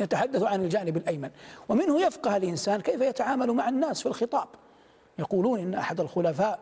يتحدث 0.00 0.42
عن 0.42 0.64
الجانب 0.64 0.96
الأيمن. 0.96 1.30
ومنه 1.68 2.00
يفقه 2.00 2.36
الإنسان 2.36 2.80
كيف 2.80 3.00
يتعامل 3.00 3.52
مع 3.52 3.68
الناس 3.68 4.00
في 4.02 4.06
الخطاب. 4.06 4.48
يقولون 5.18 5.60
إن 5.60 5.74
أحد 5.74 6.00
الخلفاء 6.00 6.58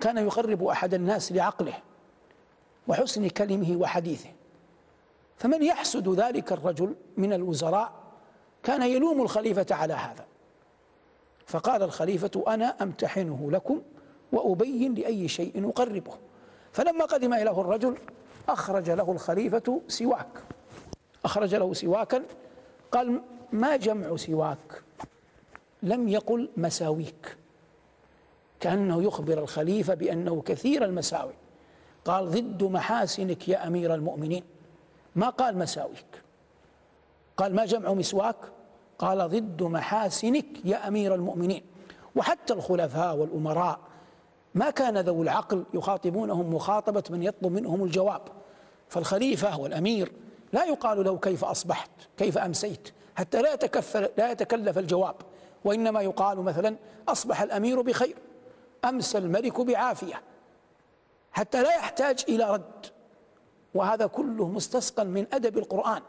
كان 0.00 0.18
يقرب 0.18 0.64
أحد 0.64 0.94
الناس 0.94 1.32
لعقله 1.32 1.74
وحسن 2.88 3.28
كلمه 3.28 3.76
وحديثه. 3.76 4.30
فمن 5.36 5.62
يحسد 5.62 6.08
ذلك 6.08 6.52
الرجل 6.52 6.94
من 7.16 7.32
الوزراء 7.32 7.92
كان 8.62 8.82
يلوم 8.82 9.22
الخليفة 9.22 9.66
على 9.70 9.94
هذا. 9.94 10.24
فقال 11.46 11.82
الخليفة 11.82 12.44
أنا 12.48 12.64
أمتحنه 12.82 13.48
لكم 13.50 13.82
وأبين 14.32 14.94
لأي 14.94 15.28
شيء 15.28 15.68
أقربه. 15.68 16.12
فلما 16.72 17.04
قدم 17.04 17.34
إليه 17.34 17.60
الرجل 17.60 17.98
أخرج 18.48 18.90
له 18.90 19.12
الخليفة 19.12 19.80
سواك. 19.88 20.42
أخرج 21.24 21.54
له 21.54 21.74
سواكا 21.74 22.22
قال 22.92 23.20
ما 23.52 23.76
جمع 23.76 24.16
سواك؟ 24.16 24.82
لم 25.82 26.08
يقل 26.08 26.48
مساويك. 26.56 27.36
كأنه 28.60 29.02
يخبر 29.02 29.38
الخليفة 29.38 29.94
بأنه 29.94 30.42
كثير 30.42 30.84
المساوي. 30.84 31.34
قال 32.04 32.30
ضد 32.30 32.64
محاسنك 32.64 33.48
يا 33.48 33.66
أمير 33.66 33.94
المؤمنين. 33.94 34.44
ما 35.16 35.28
قال 35.28 35.58
مساويك؟ 35.58 36.22
قال 37.36 37.54
ما 37.54 37.64
جمع 37.64 37.92
مسواك؟ 37.92 38.36
قال 38.98 39.28
ضد 39.28 39.62
محاسنك 39.62 40.46
يا 40.64 40.88
أمير 40.88 41.14
المؤمنين. 41.14 41.62
وحتى 42.16 42.52
الخلفاء 42.52 43.16
والأمراء 43.16 43.78
ما 44.54 44.70
كان 44.70 44.98
ذو 44.98 45.22
العقل 45.22 45.64
يخاطبونهم 45.74 46.54
مخاطبة 46.54 47.02
من 47.10 47.22
يطلب 47.22 47.52
منهم 47.52 47.84
الجواب. 47.84 48.22
فالخليفة 48.88 49.60
والأمير 49.60 50.12
لا 50.52 50.64
يقال 50.64 51.04
له 51.04 51.18
كيف 51.18 51.44
أصبحت 51.44 51.90
كيف 52.16 52.38
أمسيت 52.38 52.88
حتى 53.16 53.42
لا 53.42 53.52
يتكفل 53.52 54.08
لا 54.18 54.30
يتكلف 54.30 54.78
الجواب. 54.78 55.14
وإنما 55.64 56.00
يقال 56.00 56.38
مثلا 56.38 56.76
أصبح 57.08 57.42
الأمير 57.42 57.80
بخير 57.80 58.16
أمسى 58.84 59.18
الملك 59.18 59.60
بعافية 59.60 60.22
حتى 61.32 61.62
لا 61.62 61.74
يحتاج 61.74 62.24
إلى 62.28 62.50
رد. 62.50 62.86
وهذا 63.74 64.06
كله 64.06 64.48
مستسقا 64.48 65.04
من 65.04 65.26
أدب 65.32 65.58
القرآن. 65.58 66.02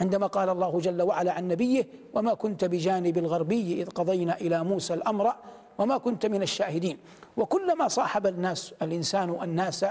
عندما 0.00 0.26
قال 0.26 0.48
الله 0.48 0.80
جل 0.80 1.02
وعلا 1.02 1.32
عن 1.32 1.48
نبيه 1.48 1.86
وما 2.14 2.34
كنت 2.34 2.64
بجانب 2.64 3.18
الغربي 3.18 3.82
إذ 3.82 3.88
قضينا 3.88 4.36
إلى 4.40 4.64
موسى 4.64 4.94
الأمر 4.94 5.32
وما 5.78 5.98
كنت 5.98 6.26
من 6.26 6.42
الشاهدين. 6.42 6.98
وكلما 7.36 7.88
صاحب 7.88 8.26
الناس 8.26 8.74
الإنسان 8.82 9.38
الناس 9.42 9.86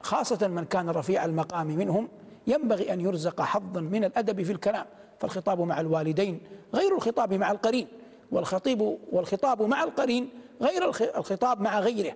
خاصة 0.00 0.48
من 0.48 0.64
كان 0.64 0.90
رفيع 0.90 1.24
المقام 1.24 1.66
منهم 1.66 2.08
ينبغي 2.46 2.92
أن 2.92 3.00
يرزق 3.00 3.40
حظا 3.40 3.80
من 3.80 4.04
الأدب 4.04 4.42
في 4.42 4.52
الكلام 4.52 4.86
فالخطاب 5.20 5.60
مع 5.60 5.80
الوالدين 5.80 6.40
غير 6.74 6.96
الخطاب 6.96 7.34
مع 7.34 7.50
القرين 7.50 7.88
والخطيب 8.30 8.98
والخطاب 9.12 9.62
مع 9.62 9.84
القرين 9.84 10.30
غير 10.62 10.88
الخطاب 11.18 11.60
مع 11.60 11.80
غيره. 11.80 12.14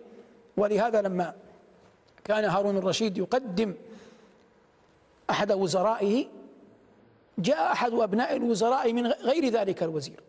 ولهذا 0.56 1.02
لما 1.02 1.34
كان 2.24 2.44
هارون 2.44 2.76
الرشيد 2.76 3.18
يقدم 3.18 3.74
أحد 5.30 5.52
وزرائه 5.52 6.26
جاء 7.38 7.72
أحد 7.72 7.92
أبناء 7.92 8.36
الوزراء 8.36 8.92
من 8.92 9.06
غير 9.06 9.48
ذلك 9.48 9.82
الوزير. 9.82 10.20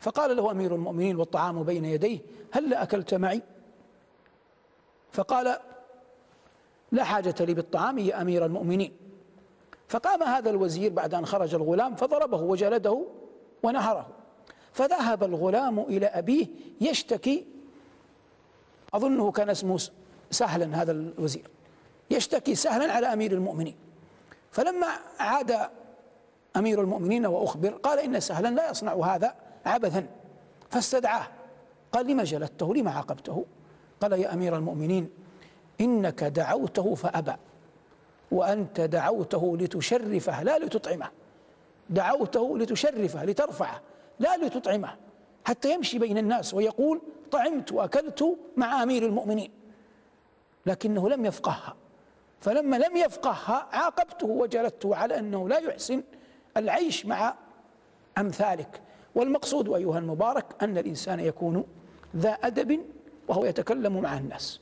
فقال 0.00 0.36
له 0.36 0.50
أمير 0.50 0.74
المؤمنين 0.74 1.16
والطعام 1.16 1.62
بين 1.62 1.84
يديه 1.84 2.18
هل 2.50 2.74
أكلت 2.74 3.14
معي؟ 3.14 3.42
فقال 5.12 5.56
لا 6.92 7.04
حاجة 7.04 7.34
لي 7.40 7.54
بالطعام 7.54 7.98
يا 7.98 8.22
أمير 8.22 8.46
المؤمنين. 8.46 8.92
فقام 9.88 10.22
هذا 10.22 10.50
الوزير 10.50 10.92
بعد 10.92 11.14
أن 11.14 11.26
خرج 11.26 11.54
الغلام 11.54 11.94
فضربه 11.94 12.42
وجلده 12.42 13.06
ونهره. 13.62 14.08
فذهب 14.72 15.24
الغلام 15.24 15.78
إلى 15.78 16.06
أبيه 16.06 16.46
يشتكي 16.80 17.46
أظنه 18.94 19.30
كان 19.30 19.50
اسمه 19.50 19.80
سهلا 20.30 20.82
هذا 20.82 20.92
الوزير 20.92 21.46
يشتكي 22.10 22.54
سهلا 22.54 22.92
على 22.92 23.12
أمير 23.12 23.32
المؤمنين. 23.32 23.76
فلما 24.50 24.86
عاد 25.18 25.70
أمير 26.56 26.80
المؤمنين 26.80 27.26
وأخبر 27.26 27.70
قال 27.70 27.98
إن 27.98 28.20
سهلا 28.20 28.48
لا 28.48 28.70
يصنع 28.70 28.94
هذا 28.94 29.34
عبثا. 29.66 30.06
فاستدعاه. 30.70 31.26
قال 31.92 32.06
لما 32.06 32.24
جلدته؟ 32.24 32.74
لما 32.74 32.90
عاقبته؟ 32.90 33.44
قال 34.00 34.12
يا 34.12 34.34
أمير 34.34 34.56
المؤمنين 34.56 35.10
إنك 35.80 36.24
دعوته 36.24 36.94
فأبى 36.94 37.34
وأنت 38.30 38.80
دعوته 38.80 39.56
لتشرفه 39.56 40.42
لا 40.42 40.58
لتطعمه. 40.58 41.10
دعوته 41.90 42.58
لتشرفه 42.58 43.24
لترفعه 43.24 43.80
لا 44.18 44.36
لتطعمه 44.36 44.96
حتى 45.44 45.74
يمشي 45.74 45.98
بين 45.98 46.18
الناس 46.18 46.54
ويقول 46.54 47.00
طعمت 47.30 47.72
وأكلت 47.72 48.38
مع 48.56 48.82
أمير 48.82 49.06
المؤمنين. 49.06 49.50
لكنه 50.66 51.08
لم 51.08 51.26
يفقهها. 51.26 51.76
فلما 52.40 52.76
لم 52.76 52.96
يفقهها 52.96 53.68
عاقبته 53.72 54.26
وجلدته 54.26 54.96
على 54.96 55.18
أنه 55.18 55.48
لا 55.48 55.58
يحسن 55.58 56.02
العيش 56.56 57.06
مع 57.06 57.34
أمثالك. 58.18 58.80
والمقصود 59.14 59.68
أيها 59.68 59.98
المبارك 59.98 60.44
أن 60.62 60.78
الإنسان 60.78 61.20
يكون 61.20 61.64
ذا 62.16 62.30
أدب 62.30 62.80
وهو 63.28 63.44
يتكلم 63.44 64.00
مع 64.00 64.18
الناس. 64.18 64.60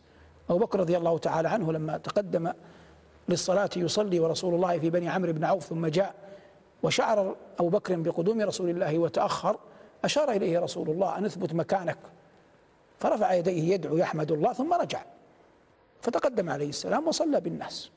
أبو 0.50 0.58
بكر 0.58 0.80
رضي 0.80 0.96
الله 0.96 1.18
تعالى 1.18 1.48
عنه 1.48 1.72
لما 1.72 1.98
تقدم 1.98 2.52
للصلاة 3.28 3.70
يصلي 3.76 4.20
ورسول 4.20 4.54
الله 4.54 4.78
في 4.78 4.90
بني 4.90 5.08
عمرو 5.08 5.32
بن 5.32 5.44
عوف 5.44 5.64
ثم 5.64 5.86
جاء 5.86 6.14
وشعر 6.82 7.36
أبو 7.60 7.68
بكر 7.68 7.96
بقدوم 7.96 8.40
رسول 8.40 8.70
الله 8.70 8.98
وتأخر 8.98 9.56
أشار 10.04 10.30
إليه 10.30 10.58
رسول 10.58 10.90
الله 10.90 11.18
أن 11.18 11.24
أثبت 11.24 11.54
مكانك. 11.54 11.98
فرفع 12.98 13.32
يديه 13.32 13.74
يدعو 13.74 13.96
يحمد 13.96 14.32
الله 14.32 14.52
ثم 14.52 14.74
رجع. 14.74 15.02
فتقدم 16.02 16.50
عليه 16.50 16.68
السلام 16.68 17.08
وصلى 17.08 17.40
بالناس. 17.40 17.90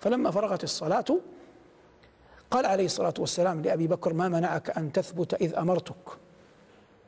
فلما 0.00 0.30
فرغت 0.30 0.64
الصلاة 0.64 1.04
قال 2.50 2.66
عليه 2.66 2.84
الصلاة 2.84 3.14
والسلام 3.18 3.62
لأبي 3.62 3.86
بكر 3.86 4.12
ما 4.12 4.28
منعك 4.28 4.78
أن 4.78 4.92
تثبت 4.92 5.34
إذ 5.34 5.54
أمرتك؟ 5.54 6.18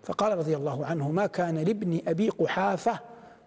فقال 0.03 0.39
رضي 0.39 0.57
الله 0.57 0.87
عنه 0.87 1.11
ما 1.11 1.27
كان 1.27 1.59
لابن 1.59 2.01
أبي 2.09 2.29
قحافة 2.29 3.01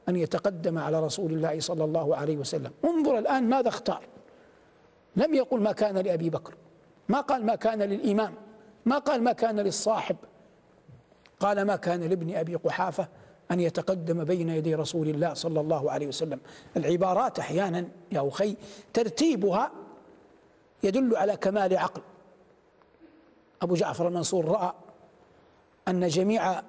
أن 0.10 0.16
يتقدم 0.16 0.78
على 0.78 1.00
رسول 1.00 1.34
الله 1.34 1.60
صلى 1.60 1.84
الله 1.84 2.16
عليه 2.16 2.38
وسلم. 2.38 2.72
انظر 2.86 3.18
الآن 3.18 3.50
ماذا 3.50 3.68
اختار. 3.70 4.02
لم 5.16 5.34
يقل 5.34 5.60
ما 5.60 5.72
كان 5.72 5.98
لأبي 5.98 6.30
بكر 6.30 6.54
ما 7.10 7.22
قال 7.22 7.46
ما 7.46 7.56
كان 7.56 7.82
للإمام 7.82 8.34
ما 8.86 8.98
قال 8.98 9.24
ما 9.24 9.32
كان 9.32 9.60
للصاحب. 9.60 10.16
قال 11.40 11.62
ما 11.62 11.76
كان 11.76 12.04
لابن 12.04 12.36
أبي 12.36 12.56
قحافة 12.56 13.08
أن 13.52 13.60
يتقدم 13.60 14.24
بين 14.24 14.50
يدي 14.50 14.76
رسول 14.76 15.10
الله 15.10 15.34
صلى 15.34 15.60
الله 15.60 15.92
عليه 15.92 16.08
وسلم. 16.08 16.40
العبارات 16.78 17.40
أحيانا 17.40 17.88
يا 18.12 18.28
أخي 18.28 18.56
ترتيبها 18.94 19.72
يدل 20.84 21.16
على 21.16 21.38
كمال 21.38 21.78
عقل. 21.78 22.02
أبو 23.62 23.76
جعفر 23.76 24.08
المنصور 24.08 24.46
رأى 24.46 24.74
أن 25.88 26.08
جميع 26.08 26.62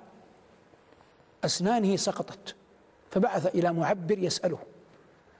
أسنانه 1.44 1.96
سقطت 1.96 2.54
فبعث 3.10 3.46
إلى 3.46 3.72
معبر 3.72 4.18
يسأله 4.18 4.58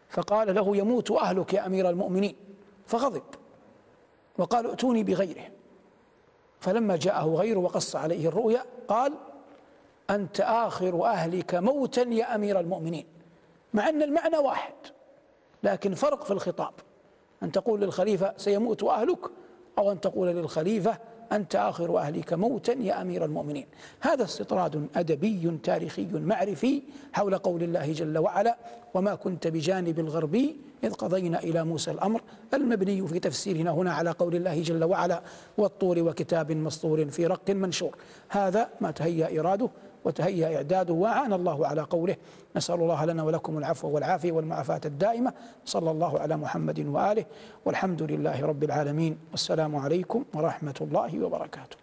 فقال 0.08 0.54
له 0.54 0.76
يموت 0.76 1.10
أهلك 1.10 1.54
يا 1.54 1.66
أمير 1.66 1.90
المؤمنين. 1.90 2.36
فغضب 2.86 3.22
وقال 4.38 4.66
ائتوني 4.66 5.02
بغيره. 5.02 5.50
فلما 6.60 6.96
جاءه 6.96 7.34
غيره 7.34 7.58
وقص 7.58 7.96
عليه 7.96 8.28
الرؤيا 8.28 8.64
قال 8.88 9.14
أنت 10.10 10.40
آخر 10.40 11.04
أهلك 11.04 11.54
موتا 11.54 12.02
يا 12.02 12.34
أمير 12.34 12.60
المؤمنين. 12.60 13.06
مع 13.74 13.88
أن 13.88 14.02
المعنى 14.02 14.38
واحد 14.38 14.74
لكن 15.62 15.94
فرق 15.94 16.24
في 16.24 16.30
الخطاب. 16.30 16.74
أن 17.42 17.52
تقول 17.52 17.80
للخليفة 17.80 18.32
سيموت 18.36 18.82
أهلك 18.84 19.18
أو 19.78 19.92
أن 19.92 20.00
تقول 20.00 20.28
للخليفة 20.28 20.98
أنت 21.32 21.56
آخر 21.56 21.98
أهلك 21.98 22.32
موتا 22.32 22.72
يا 22.72 23.02
أمير 23.02 23.24
المؤمنين. 23.24 23.66
هذا 24.00 24.24
استطراد 24.24 24.88
أدبي 24.96 25.58
تاريخي 25.62 26.06
معرفي 26.12 26.82
حول 27.12 27.38
قول 27.38 27.62
الله 27.62 27.92
جل 27.92 28.18
وعلا 28.18 28.56
وما 28.94 29.14
كنت 29.14 29.46
بجانب 29.46 29.98
الغربي 29.98 30.56
إذ 30.84 30.92
قضينا 30.92 31.38
إلى 31.38 31.64
موسى 31.64 31.90
الأمر 31.90 32.20
المبني 32.54 33.06
في 33.06 33.18
تفسيرنا 33.18 33.70
هنا 33.70 33.92
على 33.92 34.10
قول 34.10 34.36
الله 34.36 34.62
جل 34.62 34.84
وعلا 34.84 35.22
والطور 35.58 35.98
وكتاب 35.98 36.52
مسطور 36.52 37.04
في 37.04 37.26
رق 37.26 37.50
منشور 37.50 37.96
هذا 38.28 38.68
ما 38.80 38.90
تهيأ 38.90 39.40
إراده 39.40 39.70
وتهيأ 40.04 40.56
إعداده 40.56 40.94
وأعان 40.94 41.32
الله 41.32 41.66
على 41.66 41.80
قوله 41.80 42.16
نسأل 42.56 42.74
الله 42.74 43.04
لنا 43.04 43.22
ولكم 43.22 43.58
العفو 43.58 43.88
والعافية 43.88 44.32
والمعافاة 44.32 44.80
الدائمة. 44.84 45.32
صلى 45.64 45.90
الله 45.90 46.18
على 46.18 46.36
محمد 46.36 46.80
وآله 46.86 47.24
والحمد 47.64 48.02
لله 48.02 48.46
رب 48.46 48.64
العالمين. 48.64 49.18
والسلام 49.30 49.76
عليكم 49.76 50.24
ورحمة 50.34 50.74
الله 50.80 51.24
وبركاته. 51.24 51.81